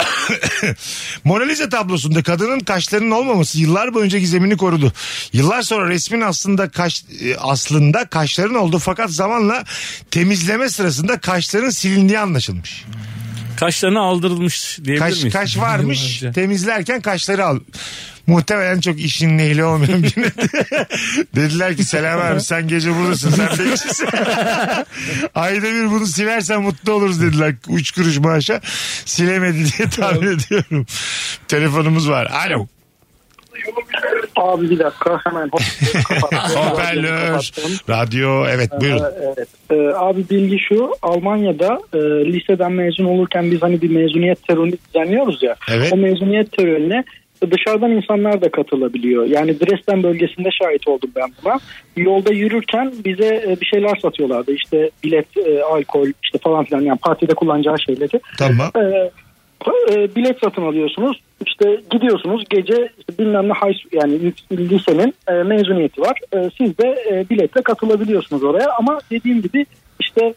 [1.25, 4.93] Mona Lisa tablosunda kadının kaşlarının olmaması yıllar boyunca gizemini korudu.
[5.33, 9.65] Yıllar sonra resmin aslında kaş e, aslında kaşların olduğu fakat zamanla
[10.11, 12.85] temizleme sırasında kaşların silindiği anlaşılmış.
[13.63, 15.33] Kaşlarına aldırılmış diyebilir Kaş, miyiz?
[15.33, 17.61] kaş varmış temizlerken kaşları al.
[18.27, 20.27] Muhtemelen çok işin ehli olmayan birine
[21.35, 24.07] dediler ki selam abi sen gece buradasın sen bekçisin.
[25.35, 27.55] Ayda bir bunu silersen mutlu oluruz dediler.
[27.69, 28.61] Üç kuruş maaşa
[29.05, 30.87] silemedi diye tahmin ediyorum.
[31.49, 32.27] Telefonumuz var.
[32.27, 32.67] Alo.
[34.37, 35.51] Abi bir dakika hemen
[36.55, 37.51] Hoparlör.
[37.89, 39.03] Radyo evet buyurun.
[39.23, 39.49] Evet.
[39.71, 41.99] Ee, abi bilgi şu Almanya'da e,
[42.33, 45.57] liseden mezun olurken biz hani bir mezuniyet töreni düzenliyoruz ya.
[45.71, 45.93] Evet.
[45.93, 47.05] O mezuniyet törenine
[47.51, 49.27] dışarıdan insanlar da katılabiliyor.
[49.27, 51.59] Yani Dresden bölgesinde şahit oldum ben buna.
[51.97, 54.53] Yolda yürürken bize e, bir şeyler satıyorlardı.
[54.53, 58.21] İşte bilet, e, alkol işte falan filan yani partide kullanacağı şeyleri.
[58.39, 58.71] Tamam.
[58.77, 59.11] Ee,
[59.91, 61.21] e, bilet satın alıyorsunuz.
[61.47, 66.21] İşte gidiyorsunuz gece işte bilmem ne high, yani lisenin e, mezuniyeti var.
[66.35, 66.97] E, siz de
[67.31, 69.67] biletle katılabiliyorsunuz oraya ama dediğim gibi
[70.01, 70.35] işte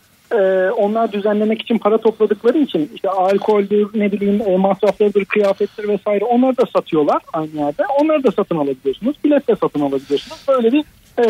[0.77, 6.57] onlar düzenlemek için para topladıkları için işte alkoldür ne bileyim e, masraflarıdır kıyafettir vesaire onları
[6.57, 7.83] da satıyorlar aynı yerde.
[8.01, 9.15] Onları da satın alabiliyorsunuz.
[9.23, 10.45] Bilet de satın alabiliyorsunuz.
[10.47, 10.83] Böyle bir
[11.17, 11.23] e,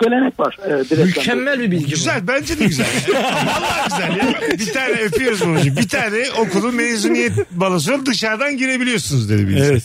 [0.00, 0.58] gelenek var.
[0.92, 1.90] E, Mükemmel bir bilgi bu.
[1.90, 2.86] Güzel bence de güzel.
[3.14, 4.58] Vallahi güzel ya.
[4.58, 5.76] Bir tane öpüyoruz babacığım.
[5.76, 9.64] Bir tane okulun mezuniyet balosuna dışarıdan girebiliyorsunuz dedi birisi.
[9.64, 9.82] Evet.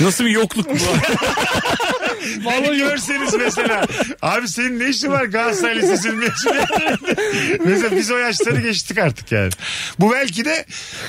[0.00, 0.74] Nasıl bir yokluk bu?
[2.46, 3.86] Beni görseniz mesela.
[4.22, 7.16] Abi senin ne işin var Galatasaray Lisesi'nin mezuniyetinde?
[7.64, 9.50] mesela biz o yaşları geçtik artık yani.
[10.00, 10.64] Bu belki de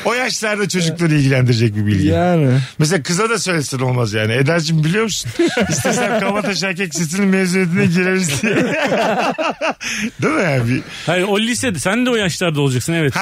[0.06, 2.08] o yaşlarda çocukları ilgilendirecek bir bilgi.
[2.08, 2.60] Yani.
[2.80, 4.34] Mesela kıza da söylesin olmaz yani.
[4.34, 5.32] Edercim biliyor musun?
[5.70, 8.56] İstesem Kabataş Erkek Lisesi'nin mezuniyetine gireriz diye.
[10.22, 10.70] Değil mi yani?
[10.70, 13.14] Bir- Hayır o lisede sen de o yaşlarda olacaksın evet.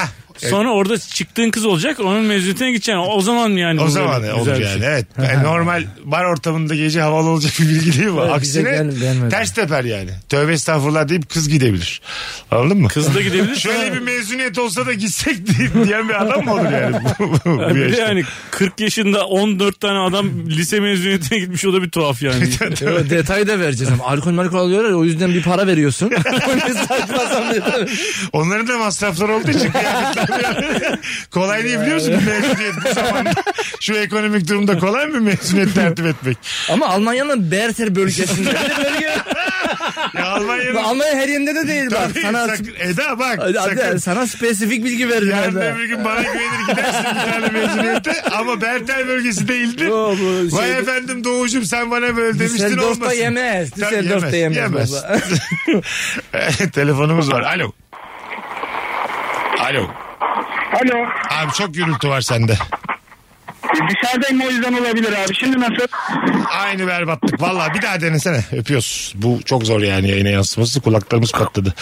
[0.49, 3.03] Sonra orada çıktığın kız olacak onun mezuniyetine gideceksin.
[3.07, 3.81] O zaman yani.
[3.81, 4.87] O zaman olur yani şey.
[4.87, 5.05] evet.
[5.17, 8.21] Yani normal bar ortamında gece havalı olacak bir bilgi değil bu.
[8.21, 9.29] Evet, Aksine gel- gelmedi.
[9.29, 10.09] ters teper yani.
[10.29, 12.01] Tövbe estağfurullah deyip kız gidebilir.
[12.51, 12.87] Anladın mı?
[12.87, 13.55] Kız da gidebilir.
[13.59, 16.95] Şöyle bir mezuniyet olsa da gitsek diye- diyen bir adam mı olur yani?
[17.19, 18.01] bu, bu Ya bir de yaşta?
[18.01, 22.43] yani 40 yaşında 14 tane adam lise mezuniyetine gitmiş o da bir tuhaf yani.
[22.81, 26.11] Evet, detayı da vereceğiz ama alkol malkol alıyorlar ya, o yüzden bir para veriyorsun.
[27.53, 27.87] Detay.
[28.33, 30.30] Onların da masrafları olduğu için kıyafetler yani.
[31.31, 32.13] kolay değil biliyor musun?
[32.13, 33.31] Mezuniyet bu zamanda.
[33.79, 36.37] Şu ekonomik durumda kolay mı mezuniyet tertip etmek?
[36.69, 38.49] Ama Almanya'nın Berter bölgesinde.
[38.83, 39.09] bölge.
[40.17, 40.75] Ya Almanya'nın...
[40.75, 41.99] Almanya her yerinde de değil bak.
[42.13, 43.39] Tabii, Sana, sakın- Eda bak.
[43.41, 43.77] Hadi, sakın.
[43.85, 45.29] hadi, sana spesifik bilgi veririm.
[45.31, 45.73] Yarın Eda.
[45.75, 49.85] öbür gün bana güvenir gidersin bir tane mezuniyete ama Bertel bölgesi değildir.
[49.87, 53.17] Yo, bu Vay efendim doğucum sen bana böyle demiştin Düsseldorf'ta olmasın.
[53.19, 53.69] yemez.
[53.71, 54.91] Tabii Düsseldorf'ta yemez.
[54.93, 55.17] baba.
[56.73, 57.41] Telefonumuz var.
[57.41, 57.71] Alo.
[59.59, 59.87] Alo.
[60.73, 61.05] Alo.
[61.29, 62.57] Abi çok gürültü var sende.
[63.73, 65.35] Dışarıdayım o yüzden olabilir abi.
[65.35, 65.87] Şimdi nasıl?
[66.49, 67.41] Aynı berbatlık.
[67.41, 68.43] Valla bir daha denesene.
[68.51, 69.13] Öpüyoruz.
[69.15, 70.81] Bu çok zor yani yayına yansıması.
[70.81, 71.73] Kulaklarımız patladı.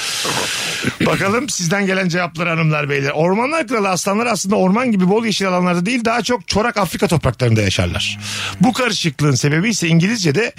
[1.05, 3.11] Bakalım sizden gelen cevaplar hanımlar beyler.
[3.11, 7.61] Ormanlar kralı aslanlar aslında orman gibi bol yeşil alanlarda değil daha çok çorak Afrika topraklarında
[7.61, 8.19] yaşarlar.
[8.61, 10.53] Bu karışıklığın sebebi ise İngilizce'de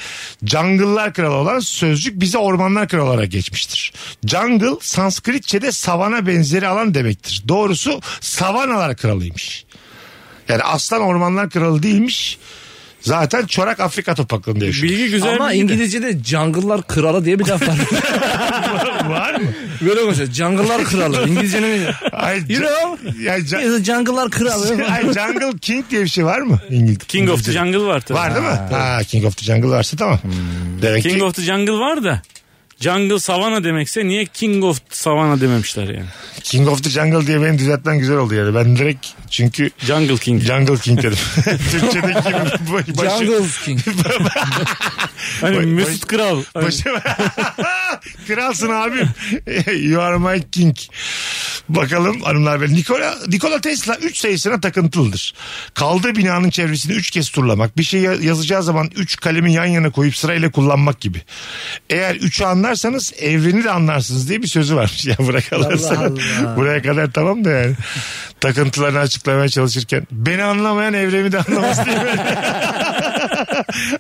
[0.45, 3.93] jungle'lar kralı olan sözcük bize ormanlar kralı olarak geçmiştir.
[4.27, 7.43] Jungle Sanskritçe'de savana benzeri alan demektir.
[7.49, 9.65] Doğrusu savanalar kralıymış.
[10.51, 12.39] Yani aslan ormanlar kralı değilmiş.
[13.01, 14.93] Zaten çorak Afrika topraklarında yaşıyor.
[14.93, 15.75] Bilgi güzel Ama bilgi de.
[15.75, 17.79] İngilizce'de jungle'lar kralı diye bir laf var.
[19.11, 19.47] Var mı?
[19.81, 20.29] Böyle konuşuyor.
[20.33, 21.29] Jungle'lar kralı.
[21.29, 23.23] İngilizcenin Ay, You know?
[23.23, 24.85] Ya, ca- He's a jungle'lar kralı.
[24.91, 26.59] Ay, Jungle King diye bir şey var mı?
[26.71, 27.53] İngiliz, King of the?
[27.53, 28.19] Jungle var tabii.
[28.19, 28.59] Var değil mi?
[28.71, 30.19] Ha, King of the Jungle varsa tamam.
[30.83, 32.23] Demek King ki of the Jungle var da
[32.81, 36.07] Jungle Savannah demekse niye King of Savannah dememişler yani.
[36.43, 38.55] King of the Jungle diye beni düzeltmen güzel oldu yani.
[38.55, 40.43] Ben direkt çünkü Jungle King.
[40.43, 41.19] Jungle King dedim.
[41.71, 43.81] Türkçedeki gibi başı, Jungle King.
[45.41, 46.43] Hani Mesut Kral.
[46.55, 46.85] Hani başı,
[48.27, 49.09] Kralsın abim.
[49.91, 50.77] you are my king.
[51.69, 52.75] Bakalım hanımlar beyler.
[52.77, 55.35] Nikola, Nikola Tesla 3 sayısına takıntılıdır.
[55.75, 57.77] Kaldığı binanın çevresini 3 kez turlamak.
[57.79, 61.23] Bir şey ya- yazacağı zaman 3 kalemi yan yana koyup sırayla kullanmak gibi.
[61.91, 65.07] Eğer 3'ü anlarsanız evreni de anlarsınız diye bir sözü varmış.
[65.11, 65.99] Ya bırak Allah sana.
[65.99, 66.57] Allah.
[66.57, 67.75] Buraya kadar tamam da yani.
[68.41, 71.99] Takıntılarını açıklamaya çalışırken beni anlamayan evreni de anlamaz diye.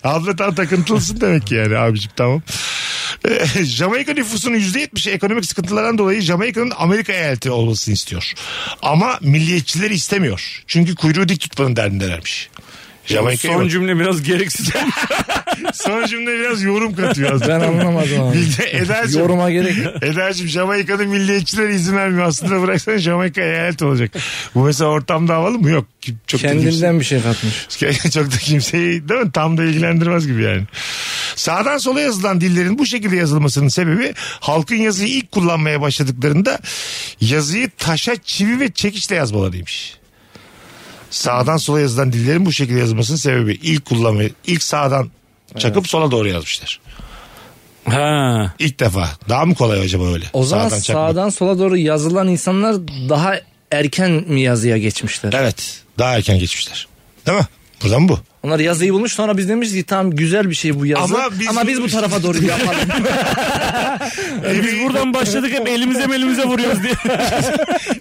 [0.04, 2.42] Abla tam takıntılısın demek ki yani abicim tamam.
[3.62, 8.32] Jamaika nüfusunun %70'i ekonomik sıkıntılardan dolayı Jamaika'nın Amerika eyaleti olmasını istiyor.
[8.82, 10.62] Ama milliyetçileri istemiyor.
[10.66, 12.50] Çünkü kuyruğu dik tutmanın derdindelermiş.
[13.06, 13.70] Jamaika'ya son bak.
[13.70, 14.70] cümle biraz gereksiz.
[15.74, 17.32] Son cümle biraz yorum katıyor.
[17.32, 17.48] aslında.
[17.48, 18.38] Ben anlamadım abi.
[18.72, 20.02] Eda'cığım, Yoruma gerek yok.
[20.02, 22.26] Eda'cığım Jamaika'da milliyetçiler izin vermiyor.
[22.26, 24.10] Aslında bıraksan Jamaika eyalet olacak.
[24.54, 25.70] Bu mesela ortamda havalı mı?
[25.70, 25.86] Yok.
[26.26, 27.68] Çok da kimse- Kendinden bir şey katmış.
[28.14, 29.32] çok da kimseyi değil mi?
[29.32, 30.62] Tam da ilgilendirmez gibi yani.
[31.36, 36.58] Sağdan sola yazılan dillerin bu şekilde yazılmasının sebebi halkın yazıyı ilk kullanmaya başladıklarında
[37.20, 39.99] yazıyı taşa çivi ve çekiçle yazmalarıymış.
[41.10, 45.10] Sağdan sola yazılan dillerin bu şekilde yazılmasının sebebi ilk kullanmayı ilk sağdan
[45.58, 46.80] çakıp sola doğru yazmışlar.
[47.84, 48.54] ha.
[48.58, 49.08] İlk defa.
[49.28, 50.24] Daha mı kolay acaba öyle?
[50.32, 51.08] O zaman Sağdan çakmak.
[51.10, 52.76] sağdan sola doğru yazılan insanlar
[53.08, 53.34] daha
[53.70, 55.32] erken mi yazıya geçmişler?
[55.32, 55.82] Evet.
[55.98, 56.88] Daha erken geçmişler.
[57.26, 57.46] Değil mi?
[57.82, 58.18] Buradan bu.
[58.42, 61.02] Onlar yazıyı bulmuş sonra biz demiş ki tamam güzel bir şey bu yazı.
[61.14, 61.18] Ama
[61.50, 62.78] Ama biz- biz, bu tarafa doğru yapalım.
[64.64, 66.92] Biz buradan başladık hep elimize elimize vuruyoruz diye.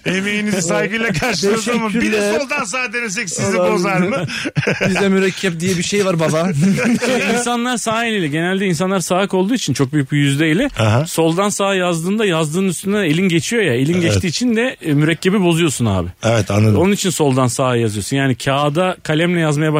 [0.18, 2.40] Emeğinizi saygıyla karşılıyoruz ama bir de Teşekkürler.
[2.40, 4.24] soldan sağ denesek sizi bozar mı?
[4.88, 6.48] Bizde mürekkep diye bir şey var baba.
[6.60, 11.06] Şimdi insanlar sağ eliyle genelde insanlar sağak olduğu için çok büyük bir yüzdeyle Aha.
[11.06, 14.02] soldan sağa yazdığında yazdığın üstünden elin geçiyor ya elin Evet.
[14.02, 16.08] geçtiği için de e, mürekkebi bozuyorsun abi.
[16.24, 16.76] Evet anladım.
[16.78, 18.16] Onun için soldan sağa yazıyorsun.
[18.16, 19.72] Yani kağıda kalemle yazmaya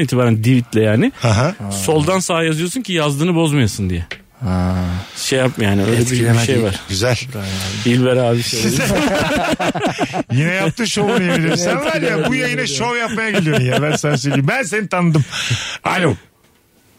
[0.00, 1.54] başladığından itibaren divitle yani Aha.
[1.70, 4.06] soldan sağa yazıyorsun ki yazdığını bozmayasın diye.
[5.16, 6.80] Şey yap yani öyle bir, bir şey var.
[6.88, 7.16] Güzel.
[7.84, 8.82] İlber abi söyledi.
[10.32, 11.56] Yine yaptın şovunu yemin ederim.
[11.56, 13.82] Sen var ya bu yayına şov yapmaya geliyorsun ya.
[13.82, 14.46] Ben sana söyleyeyim.
[14.48, 15.24] Ben seni tanıdım.
[15.84, 16.14] Alo.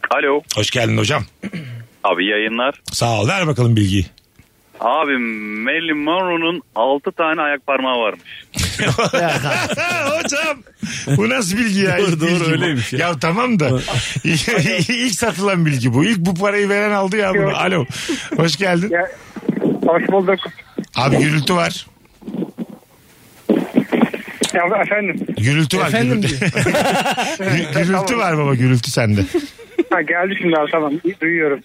[0.10, 0.42] Alo.
[0.56, 1.24] Hoş geldin hocam.
[2.04, 2.82] Abi yayınlar.
[2.92, 3.28] Sağ ol.
[3.28, 4.06] Ver bakalım bilgiyi.
[4.82, 5.18] Abi
[5.64, 8.22] Marilyn Monroe'nun 6 tane ayak parmağı varmış.
[10.24, 10.58] Hocam
[11.18, 11.98] bu nasıl bilgi ya?
[11.98, 12.52] Doğru, İlk doğru, bilgi bu.
[12.52, 13.00] öyleymiş ya.
[13.00, 13.70] Ya tamam da
[14.90, 16.06] ilk satılan bilgi bu.
[16.06, 17.58] İlk bu parayı veren aldı ya bunu.
[17.58, 17.86] Alo.
[18.38, 18.92] Hoş geldin.
[19.86, 20.40] Hoş bulduk.
[20.96, 21.86] Abi gürültü var.
[24.54, 25.26] Ya efendim.
[25.38, 25.88] Gürültü var.
[25.88, 26.46] Efendim gürültü.
[27.40, 29.22] Gü- gürültü var baba gürültü sende.
[29.90, 31.60] Ha, geldi şimdi abi tamam duyuyorum.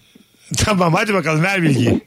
[0.65, 2.01] Tamam hadi bakalım ver bilgiyi.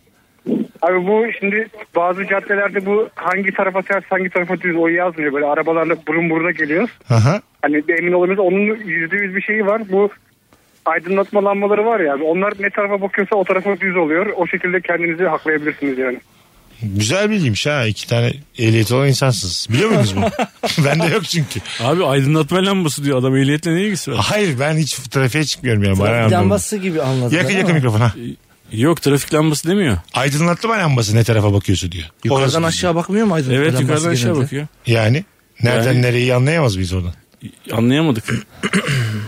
[0.83, 5.33] Abi bu şimdi bazı caddelerde bu hangi tarafa ters hangi tarafa düz o yazmıyor.
[5.33, 6.89] Böyle arabalarla burun buruna geliyor.
[7.11, 7.41] Aha.
[7.63, 9.83] Hani bir emin olamıyoruz onun yüzde yüz bir şeyi var.
[9.93, 10.11] Bu
[10.85, 14.27] aydınlatma lambaları var ya onlar ne tarafa bakıyorsa o tarafa düz oluyor.
[14.37, 16.19] O şekilde kendinizi haklayabilirsiniz yani.
[16.83, 17.87] Güzel bilgiymiş ha.
[17.87, 19.67] iki tane ehliyeti olan insansınız.
[19.71, 20.47] Biliyor musunuz bunu?
[20.87, 21.61] Bende yok çünkü.
[21.81, 24.19] Abi aydınlatma lambası diyor adam ehliyetle ne ilgisi var?
[24.23, 25.99] Hayır ben hiç trafiğe çıkmıyorum ya.
[25.99, 27.37] Bana Trafik lambası gibi anladım.
[27.39, 27.75] Yakın yakın mi?
[27.75, 28.13] mikrofona.
[28.73, 29.99] Yok trafik lambası demiyor.
[30.15, 32.09] Aydınlatma lambası ne tarafa bakıyorsun diyor.
[32.25, 34.45] Yukarıdan Orası- aşağı bakmıyor mu aydınlatma Evet lambası yukarıdan aşağı genelde?
[34.45, 34.67] bakıyor.
[34.87, 35.25] Yani
[35.63, 37.15] nereden Yani- nereyi anlayamaz mıyız oradan?
[37.73, 38.25] Anlayamadık.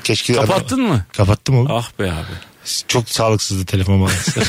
[0.05, 1.05] Keşke Kapattın mı?
[1.17, 1.71] Kapattım oğlum.
[1.71, 2.52] Ah be abi.
[2.89, 4.41] Çok sağlıksızdı telefon bağlantısı.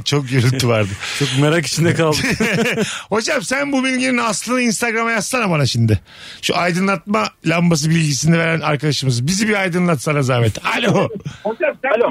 [0.04, 0.88] Çok gürültü vardı.
[1.18, 2.18] Çok merak içinde kaldım.
[3.08, 6.00] Hocam sen bu bilginin aslını Instagram'a yazsana bana şimdi.
[6.42, 9.26] Şu aydınlatma lambası bilgisini veren arkadaşımız.
[9.26, 10.58] Bizi bir aydınlatsana zahmet.
[10.66, 11.08] Alo.
[11.44, 12.10] Alo.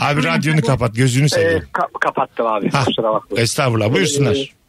[0.00, 1.64] Abi radyonu kapat gözünü seveyim.
[2.00, 2.70] kapattım abi.
[2.70, 3.40] Ha, Kusura bakma.
[3.40, 4.34] Estağfurullah buyursunlar.
[4.34, 4.60] Ee,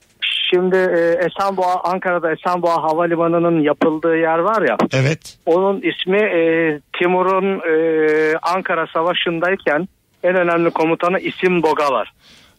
[0.53, 4.77] Şimdi e, Esenboğa Ankara'da Esenboğa Havalimanı'nın yapıldığı yer var ya.
[4.93, 5.37] Evet.
[5.45, 6.41] Onun ismi e,
[6.99, 9.87] Timur'un e, Ankara Savaşı'ndayken
[10.23, 12.13] en önemli komutanı İsim Boga var.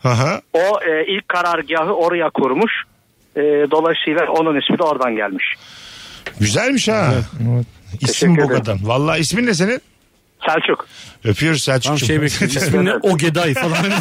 [0.04, 0.40] Aha.
[0.52, 2.72] O e, ilk karargahı oraya kurmuş.
[3.36, 3.40] E,
[3.70, 5.44] dolayısıyla onun ismi de oradan gelmiş.
[6.40, 7.14] Güzelmiş ha.
[8.00, 8.78] İsim Teşekkür Boga'dan.
[8.82, 9.80] Vallahi ismin ne senin?
[10.46, 10.86] Selçuk.
[11.24, 12.06] Öpüyoruz Tam Selçuk'cum.
[12.06, 12.56] şey bekliyoruz.
[12.56, 12.94] İsmin ne?
[12.94, 13.76] Ogeday falan.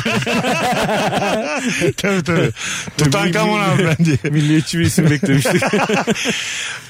[1.97, 2.49] tabii tabii.
[2.97, 4.17] Tutankamon abi ben diye.
[4.31, 5.63] Milliyetçi bir isim beklemiştik.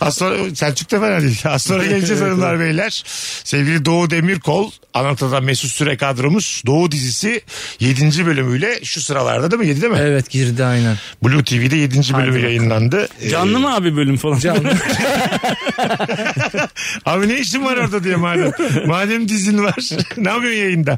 [0.02, 1.42] Az sonra Selçuk da fena değil.
[1.46, 3.04] Az sonra geleceğiz hanımlar beyler.
[3.44, 7.42] Sevgili Doğu Demirkol Anlatan Mesut Süre kadromuz Doğu dizisi
[7.80, 8.26] 7.
[8.26, 9.68] bölümüyle şu sıralarda değil mi?
[9.68, 10.00] 7 değil mi?
[10.02, 10.98] Evet girdi aynen.
[11.24, 12.14] Blue TV'de 7.
[12.14, 13.08] bölümü yayınlandı.
[13.22, 14.40] Ee, Canlı mı abi bölüm falan?
[14.40, 14.74] Canlı.
[17.06, 18.52] Abi ne işin var orada diye madem.
[18.86, 19.76] madem dizin var.
[20.24, 20.97] Ne yapıyorsun yayında?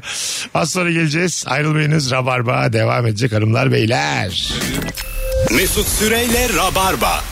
[0.54, 1.44] Az sonra geleceğiz.
[1.46, 2.10] Ayrılmayınız.
[2.10, 4.54] Rabarba devam edecek hanımlar beyler.
[5.50, 7.24] Mesut Süreyle Rabarba.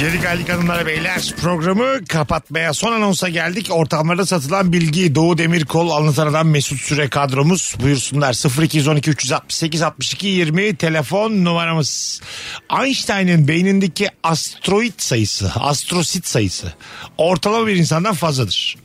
[0.00, 1.34] Geri geldik hanımlar beyler.
[1.40, 3.66] Programı kapatmaya son anonsa geldik.
[3.70, 7.74] Ortamlarda satılan bilgi Doğu Demirkol anlatan adam Mesut Süre kadromuz.
[7.82, 12.20] Buyursunlar 0212 368 62 20 telefon numaramız.
[12.80, 16.74] Einstein'ın beynindeki asteroid sayısı, astrosit sayısı
[17.18, 18.76] ortalama bir insandan fazladır.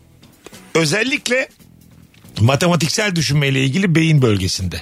[0.75, 1.47] Özellikle
[2.39, 4.81] matematiksel düşünmeyle ilgili beyin bölgesinde.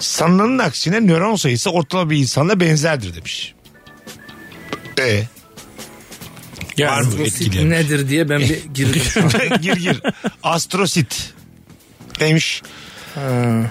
[0.00, 3.54] Sanılanın aksine nöron sayısı ortalama bir insanla benzerdir demiş.
[5.00, 5.22] E
[6.80, 7.70] var mı etkileyen?
[7.70, 9.02] Nedir diye ben bir girdim.
[9.62, 10.00] gir gir.
[10.42, 11.34] Astrosit.
[12.20, 12.62] Neymiş?
[13.16, 13.20] Ee,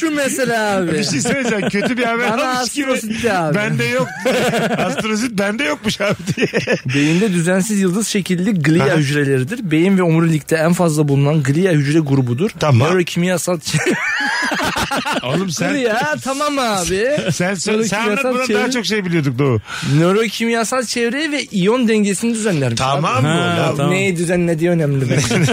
[0.00, 0.92] Şu mesela abi.
[0.92, 1.68] Bir şey söyleyeceğim.
[1.68, 2.92] Kötü bir haber Bana almış gibi.
[2.92, 3.54] astrosit de abi.
[3.54, 4.08] Bende yok.
[4.78, 6.48] Astrosit bende yokmuş abi diye.
[6.94, 9.70] Beyinde düzensiz yıldız şekilli glia hücreleridir.
[9.70, 12.50] Beyin ve omurilikte en fazla bulunan glia hücre grubudur.
[12.60, 12.88] Tamam.
[12.88, 13.58] Nörokimyasal
[15.22, 15.74] Oğlum sen...
[15.74, 17.08] ya tamam abi.
[17.32, 19.60] Sen, sen, sen anlat Nörokimyasal buna çevre- daha çok şey biliyorduk Doğu.
[19.98, 22.78] Nörokimyasal çevre ve iyon dengesini düzenlermiş.
[22.80, 23.22] Tamam abi.
[23.22, 23.28] mı?
[23.28, 23.92] Ha, tamam.
[23.92, 25.04] Neyi düzenlediği önemli.
[25.10, 25.52] bence.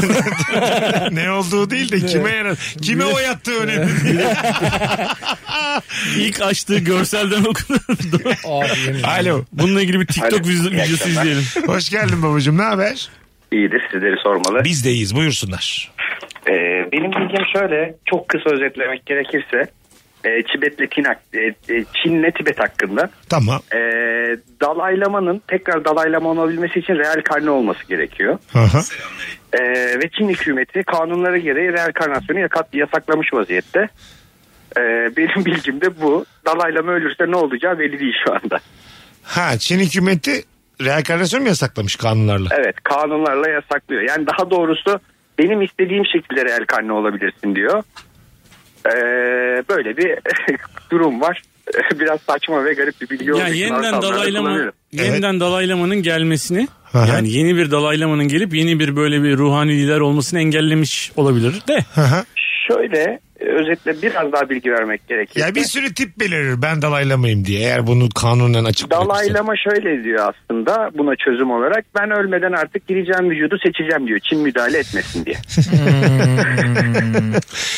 [1.12, 2.58] ne olduğu değil de kime yarar.
[2.82, 4.20] Kime o yattığı önemli değil.
[6.18, 7.44] İlk açtığı görselden
[8.86, 9.44] yemin Alo.
[9.54, 10.50] Bununla ilgili bir TikTok Alo.
[10.50, 11.22] videosu İyi videosu akşamlar.
[11.22, 11.44] izleyelim.
[11.68, 12.58] Hoş geldin babacığım.
[12.58, 13.10] Ne haber?
[13.52, 14.64] İyidir sizleri sormalı.
[14.64, 15.16] Biz de iyiyiz.
[15.16, 15.92] Buyursunlar.
[16.48, 16.52] Ee,
[16.92, 19.68] benim bilgim şöyle çok kısa özetlemek gerekirse
[20.24, 21.04] e, Tibet'le Çin,
[21.34, 23.62] e, e, Çin'le Tibet hakkında Tamam.
[23.76, 23.80] e,
[24.62, 28.38] dalaylamanın tekrar dalaylama olabilmesi için real karne olması gerekiyor.
[28.54, 28.82] Aha.
[29.54, 29.60] E,
[30.00, 33.88] ve Çin hükümeti kanunlara gereği reenkarnasyonu yakat, yasaklamış vaziyette.
[34.78, 34.82] E,
[35.18, 36.26] benim bilgim de bu.
[36.46, 38.60] Dalaylama ölürse ne olacağı belli değil şu anda.
[39.24, 40.44] Ha Çin hükümeti
[40.82, 42.50] reenkarnasyon mu yasaklamış kanunlarla?
[42.52, 44.02] Evet kanunlarla yasaklıyor.
[44.02, 45.00] Yani daha doğrusu
[45.40, 47.84] benim istediğim şekilde real karne olabilirsin diyor.
[48.86, 48.92] Ee,
[49.70, 50.20] böyle bir
[50.92, 51.42] durum var.
[52.00, 54.60] Biraz saçma ve garip bir bilgi olduğu Yani yeniden dalaylama
[54.92, 57.08] yeniden dalaylamanın gelmesini Aha.
[57.08, 61.78] yani yeni bir dalaylamanın gelip yeni bir böyle bir ruhani lider olmasını engellemiş olabilir de.
[62.02, 62.26] Aha.
[62.68, 65.42] Şöyle özetle biraz daha bilgi vermek gerekir.
[65.42, 68.92] Ya bir sürü tip belirir ben dalaylamayım diye eğer bunu kanunen açık.
[68.92, 71.86] Dalaylama şöyle diyor aslında buna çözüm olarak.
[72.00, 74.20] Ben ölmeden artık gireceğim vücudu seçeceğim diyor.
[74.20, 75.36] Çin müdahale etmesin diye.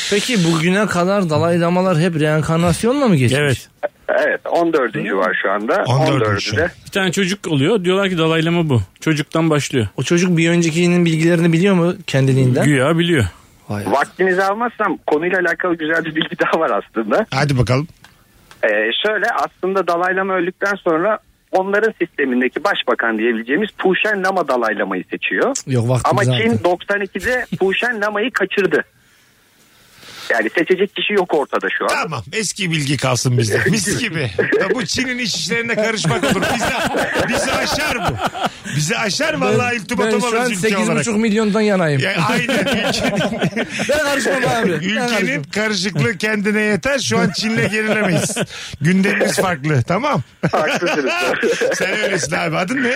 [0.09, 3.39] Peki bugüne kadar dalaylamalar hep reenkarnasyonla mı geçmiş?
[3.39, 3.69] Evet.
[4.09, 4.95] Evet 14.
[4.95, 5.73] var şu anda.
[5.73, 6.69] 14'ü de.
[6.85, 7.83] Bir tane çocuk oluyor.
[7.83, 8.81] Diyorlar ki dalaylama bu.
[8.99, 9.87] Çocuktan başlıyor.
[9.97, 12.65] O çocuk bir öncekinin bilgilerini biliyor mu kendiliğinden?
[12.65, 13.25] Güya biliyor.
[13.69, 17.25] Vaktinizi almazsam konuyla alakalı güzel bir bilgi daha var aslında.
[17.31, 17.87] Hadi bakalım.
[18.63, 18.67] Ee,
[19.05, 21.19] şöyle aslında dalaylama öldükten sonra
[21.51, 25.55] onların sistemindeki başbakan diyebileceğimiz Puşen Lama dalaylamayı seçiyor.
[25.67, 26.23] Yok Ama.
[26.23, 28.83] Çin 92'de Puşen Lama'yı kaçırdı.
[30.29, 31.89] Yani seçecek kişi yok ortada şu an.
[31.89, 33.61] Tamam eski bilgi kalsın bizde.
[33.69, 34.31] Mis gibi.
[34.59, 36.43] Ya bu Çin'in iç işlerine karışmak olur.
[36.55, 36.65] Bizi,
[37.29, 38.15] bizi aşar bu.
[38.75, 41.05] Bizi aşar vallahi ben iltifatom şu an alırız ülke olarak.
[41.05, 42.01] 8,5 milyondan yanayım.
[42.01, 42.59] Ya, aynen.
[42.59, 42.89] Ülkenin,
[43.89, 44.71] ben karışmam abi.
[44.71, 45.43] Ben ülkenin karışmam.
[45.51, 46.99] karışıklığı kendine yeter.
[46.99, 48.37] Şu an Çin'le gerilemeyiz.
[48.81, 49.83] Gündemimiz farklı.
[49.87, 50.21] Tamam.
[50.51, 51.11] Haklısınız.
[51.73, 52.57] Sen öylesin abi.
[52.57, 52.95] Adın ne?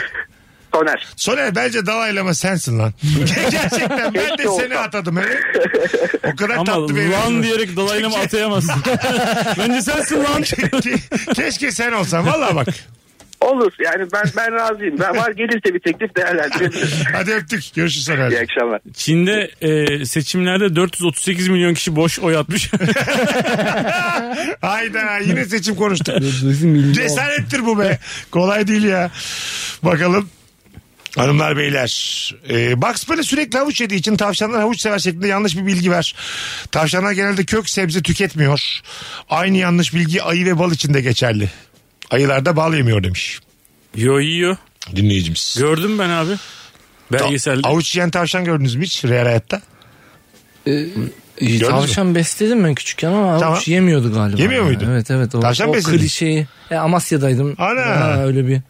[0.74, 1.08] Soner.
[1.16, 2.94] Soner bence dalaylama sensin lan.
[3.52, 5.38] Gerçekten ben de seni atadım evet.
[6.34, 8.76] O kadar Ama tatlı bir lan diyerek dalaylama atayamazsın.
[9.58, 10.44] Bence sensin lan.
[11.36, 12.68] Keşke sen olsan valla bak.
[13.42, 15.00] Olur yani ben ben razıyım.
[15.00, 17.04] Ben var gelirse bir teklif değerlendirebiliriz.
[17.14, 17.64] Hadi öptük.
[17.76, 18.32] Görüşürüz Soner.
[18.32, 18.82] İyi akşamlar.
[18.94, 22.72] Çin'de e, seçimlerde 438 milyon kişi boş oy atmış.
[24.62, 26.16] Hayda yine seçim konuştuk.
[26.94, 28.00] Cesarettir bu be.
[28.32, 29.12] Kolay değil ya.
[29.84, 30.30] Bakalım.
[31.16, 31.90] Hanımlar beyler.
[32.50, 36.16] Ee, Bugs Bunny sürekli havuç yediği için tavşanlar havuç sever şeklinde yanlış bir bilgi var.
[36.72, 38.62] Tavşanlar genelde kök sebze tüketmiyor.
[39.30, 41.50] Aynı yanlış bilgi ayı ve bal için de geçerli.
[42.12, 43.40] Ayılar da bal yemiyor demiş.
[43.96, 44.58] Yo yiyor.
[44.96, 45.56] Dinleyicimiz.
[45.60, 46.32] Gördüm ben abi.
[47.12, 47.68] Belgeselde.
[47.68, 49.62] Avuç yiyen tavşan gördünüz mü hiç real hayatta?
[51.40, 53.54] İyi, Tavşan besledim ben küçükken ama Tamam.
[53.54, 54.42] havuç yemiyordu galiba.
[54.42, 54.68] Yemiyor ya.
[54.68, 54.86] muydu?
[54.92, 55.36] Evet evet.
[55.36, 55.98] O, Tavşan o besledin.
[55.98, 56.48] klişeyi.
[56.72, 57.56] E, Amasya'daydım.
[57.58, 57.82] Ana.
[57.86, 58.62] Ha, öyle bir.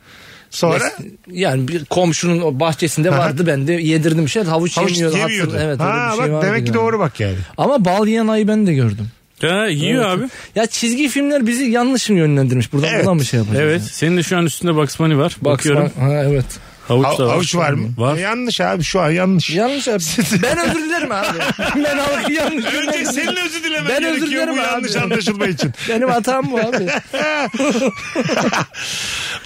[0.49, 0.77] Sonra?
[0.77, 5.17] Bes- yani bir komşunun bahçesinde vardı ben de yedirdim şey havuç, Havuç yemiyordu.
[5.17, 5.53] yemiyordu.
[5.59, 6.77] Evet, öyle ha bir şey bak vardı demek ki yani.
[6.77, 7.35] doğru bak yani.
[7.57, 9.07] Ama bal yiyen ayı ben de gördüm.
[9.41, 10.19] Ha, yiyor Evet.
[10.19, 10.29] abi.
[10.55, 12.73] Ya çizgi filmler bizi yanlış mı yönlendirmiş?
[12.73, 12.99] Buradan Evet.
[12.99, 13.63] buradan mı şey yapacağız?
[13.69, 13.81] Evet.
[13.81, 15.37] Senin de şu an üstünde Bugs Bunny var.
[15.41, 15.91] Bak, Bakıyorum.
[15.99, 16.45] Ha, evet.
[16.89, 17.29] Havuç Ha- var.
[17.29, 17.89] havuç var mı?
[17.97, 18.17] Var.
[18.17, 19.49] E, yanlış abi şu an yanlış.
[19.49, 20.03] Yanlış abi.
[20.43, 21.37] ben özür dilerim abi.
[21.83, 24.71] ben halkı yanlış Önce senin özür dilemen Ben özür gerekiyor bu dilerim abi.
[24.73, 25.71] yanlış anlaşılma için.
[25.89, 26.87] Benim hatam bu abi.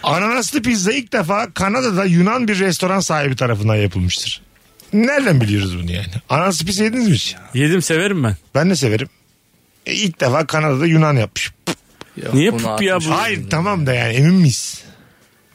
[0.04, 4.42] Ananaslı pizza ilk defa Kanada'da Yunan bir restoran sahibi tarafından yapılmıştır.
[4.94, 6.08] Nereden biliyoruz bunu yani?
[6.30, 7.36] Ananaslı pizza yediniz mi hiç?
[7.54, 8.36] Yedim severim ben.
[8.56, 9.08] Ben de severim.
[9.86, 11.52] E, ilk defa Kanada'da Yunan yapmış.
[12.34, 13.10] Niye bunu pup ya bu?
[13.10, 14.84] Hayır tamam da yani emin miyiz?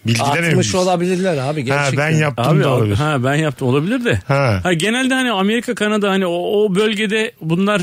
[0.06, 0.52] Bilgiden emin miyiz?
[0.52, 1.98] Atmış olabilirler abi Ha, gerçekten.
[2.12, 2.94] ben yaptım Abi da olabilir.
[2.96, 4.20] ha ben yaptım olabilir de.
[4.28, 4.60] Ha.
[4.62, 7.82] Ha genelde hani Amerika Kanada hani o, o bölgede bunlar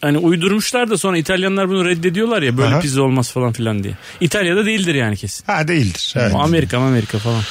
[0.00, 2.80] hani uydurmuşlar da sonra İtalyanlar bunu reddediyorlar ya böyle Aha.
[2.80, 3.94] pizza olmaz falan filan diye.
[4.20, 5.44] İtalya'da değildir yani kesin.
[5.46, 6.14] Ha değildir.
[6.16, 6.34] Evet.
[6.34, 7.42] Ama Amerika Amerika falan.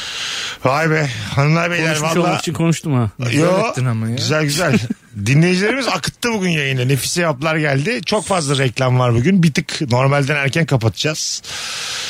[0.65, 2.19] Vay be hanımlar beyler Konuşmuş valla.
[2.27, 3.09] olmak için konuştum ha.
[3.33, 3.47] Yo,
[3.89, 4.15] ama ya.
[4.15, 4.79] güzel güzel.
[5.25, 6.87] Dinleyicilerimiz akıttı bugün yayını.
[6.87, 8.01] Nefise yapılar geldi.
[8.05, 9.43] Çok fazla reklam var bugün.
[9.43, 11.41] Bir tık normalden erken kapatacağız.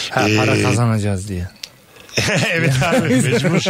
[0.10, 1.48] Ha, Ee, para kazanacağız diye.
[2.54, 3.64] evet abi mecbur.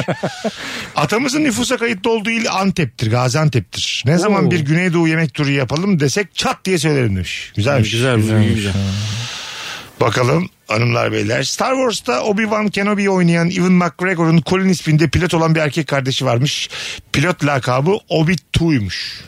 [0.96, 4.04] Atamızın nüfusa kayıtlı olduğu il Antep'tir, Gaziantep'tir.
[4.06, 7.52] Ne zaman bir Güneydoğu yemek turu yapalım desek çat diye söylerim demiş.
[7.56, 7.92] Güzelmiş.
[7.92, 8.18] Güzel
[8.56, 8.74] güzel.
[10.02, 11.44] Bakalım hanımlar beyler.
[11.44, 16.70] Star Wars'ta Obi-Wan Kenobi oynayan Ewan McGregor'un Colin isminde pilot olan bir erkek kardeşi varmış.
[17.14, 19.22] Pilot lakabı Obi-Tu'ymuş.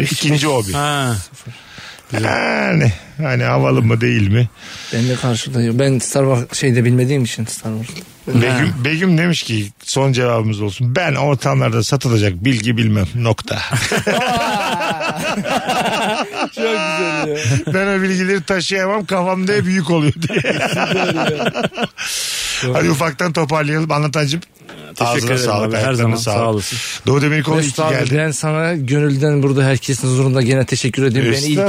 [0.00, 0.72] İkinci Obi.
[0.72, 1.16] Ha.
[2.22, 4.48] Yani, hani havalı mı değil mi?
[4.92, 5.78] Ben de karşıdayım.
[5.78, 8.04] Ben Star Wars şeyde bilmediğim için Star Wars.
[8.26, 10.96] Begüm, Begüm demiş ki son cevabımız olsun.
[10.96, 13.58] Ben ortamlarda satılacak bilgi bilmem nokta.
[16.54, 17.36] Çok güzel ya.
[17.74, 20.68] ben o bilgileri taşıyamam kafamda hep büyük oluyor diye.
[22.72, 24.40] Hadi ufaktan toparlayalım anlatacım.
[24.94, 26.38] Teşekkür Ağzına ederim sağlık, abi her zaman sağlık.
[26.38, 26.78] sağ olasın.
[27.06, 28.18] Doğu Demirkol iyi ki abi geldin.
[28.18, 31.32] ben sana gönülden burada herkesin huzurunda gene teşekkür ediyorum.
[31.32, 31.60] Beni ilk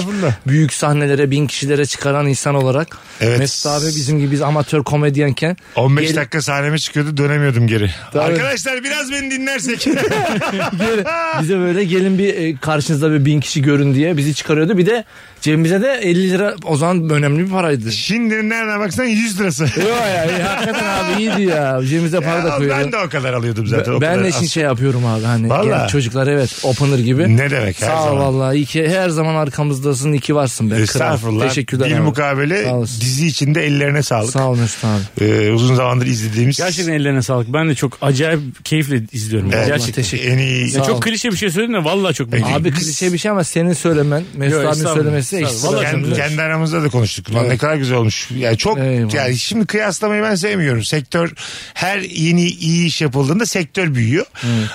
[0.48, 2.98] büyük sahnelere bin kişilere çıkaran insan olarak.
[3.22, 3.40] Evet.
[3.40, 5.58] Mesut abi bizim gibi biz amatör komedyenken.
[5.76, 7.92] 15 gel- dakika sahneme çıkıyordu dönemiyordum geri.
[8.14, 8.24] Tabii.
[8.24, 9.88] Arkadaşlar biraz beni dinlersek.
[11.42, 14.78] bize böyle gelin bir e, karşınızda bir bin kişi görün diye bizi çıkarıyordu.
[14.78, 15.04] Bir de
[15.46, 17.92] cebimize de 50 lira o zaman önemli bir paraydı.
[17.92, 19.64] Şimdi nereden baksan 100 lirası.
[19.64, 19.78] Yok
[20.16, 20.84] ya e, hakikaten
[21.14, 21.80] abi iyiydi ya.
[21.90, 22.82] Cebimize para da Ya, koyuyordu.
[22.84, 23.92] ben de o kadar alıyordum zaten.
[23.92, 25.82] o Ben kadar de şimdi az- şey yapıyorum abi hani Vallahi.
[25.82, 27.38] genç çocuklar evet opener gibi.
[27.38, 28.24] Ne demek, her Sağ ol zaman.
[28.24, 30.74] vallahi iyi ki her zaman arkamızdasın iyi ki varsın be.
[30.76, 30.84] Kral.
[30.84, 31.48] Estağfurullah.
[31.48, 34.32] Teşekkürler Bir mukabele Sağ dizi içinde ellerine sağlık.
[34.32, 35.26] Sağ ol Mesut abi.
[35.26, 36.58] Ee, uzun zamandır izlediğimiz.
[36.58, 37.54] Gerçekten ellerine sağlık.
[37.54, 39.50] Ben de çok acayip keyifle izliyorum.
[39.54, 40.04] Evet, Gerçekten.
[40.04, 40.62] teşekkür- en iyi.
[40.64, 43.44] Ya Sağ çok klişe bir şey söyledim de vallahi çok Abi klişe bir şey ama
[43.44, 45.82] senin söylemen Mesut abinin söylemesi Estağfurullah.
[45.82, 45.98] ekstra.
[45.98, 47.34] Vallahi kendi, kendi aramızda da konuştuk.
[47.34, 47.52] Lan Evet.
[47.52, 48.30] Ne kadar güzel olmuş.
[48.38, 49.14] Yani çok Eyvallah.
[49.14, 50.84] yani şimdi kıyaslamayı ben sevmiyorum.
[50.84, 51.32] Sektör
[51.74, 54.26] her yeni iyi iş yapıldığında sektör büyüyor.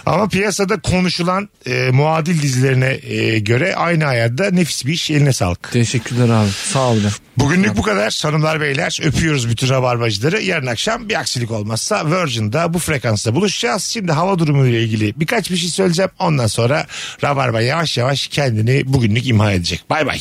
[0.06, 5.10] Ama piyasada konuşulan e, muadil dizilerine e, göre aynı ayarda nefis bir iş.
[5.10, 5.72] Eline sağlık.
[5.72, 6.50] Teşekkürler abi.
[6.72, 6.96] Sağ ol.
[6.96, 7.08] be.
[7.36, 8.20] Bugünlük bu kadar.
[8.22, 10.40] Hanımlar beyler öpüyoruz bütün rabarbacıları.
[10.42, 13.84] Yarın akşam bir aksilik olmazsa Virgin'da bu frekansta buluşacağız.
[13.84, 16.10] Şimdi hava durumu ile ilgili birkaç bir şey söyleyeceğim.
[16.18, 16.86] Ondan sonra
[17.24, 19.84] rabarba yavaş yavaş kendini bugünlük imha edecek.
[19.90, 20.20] Bay bay.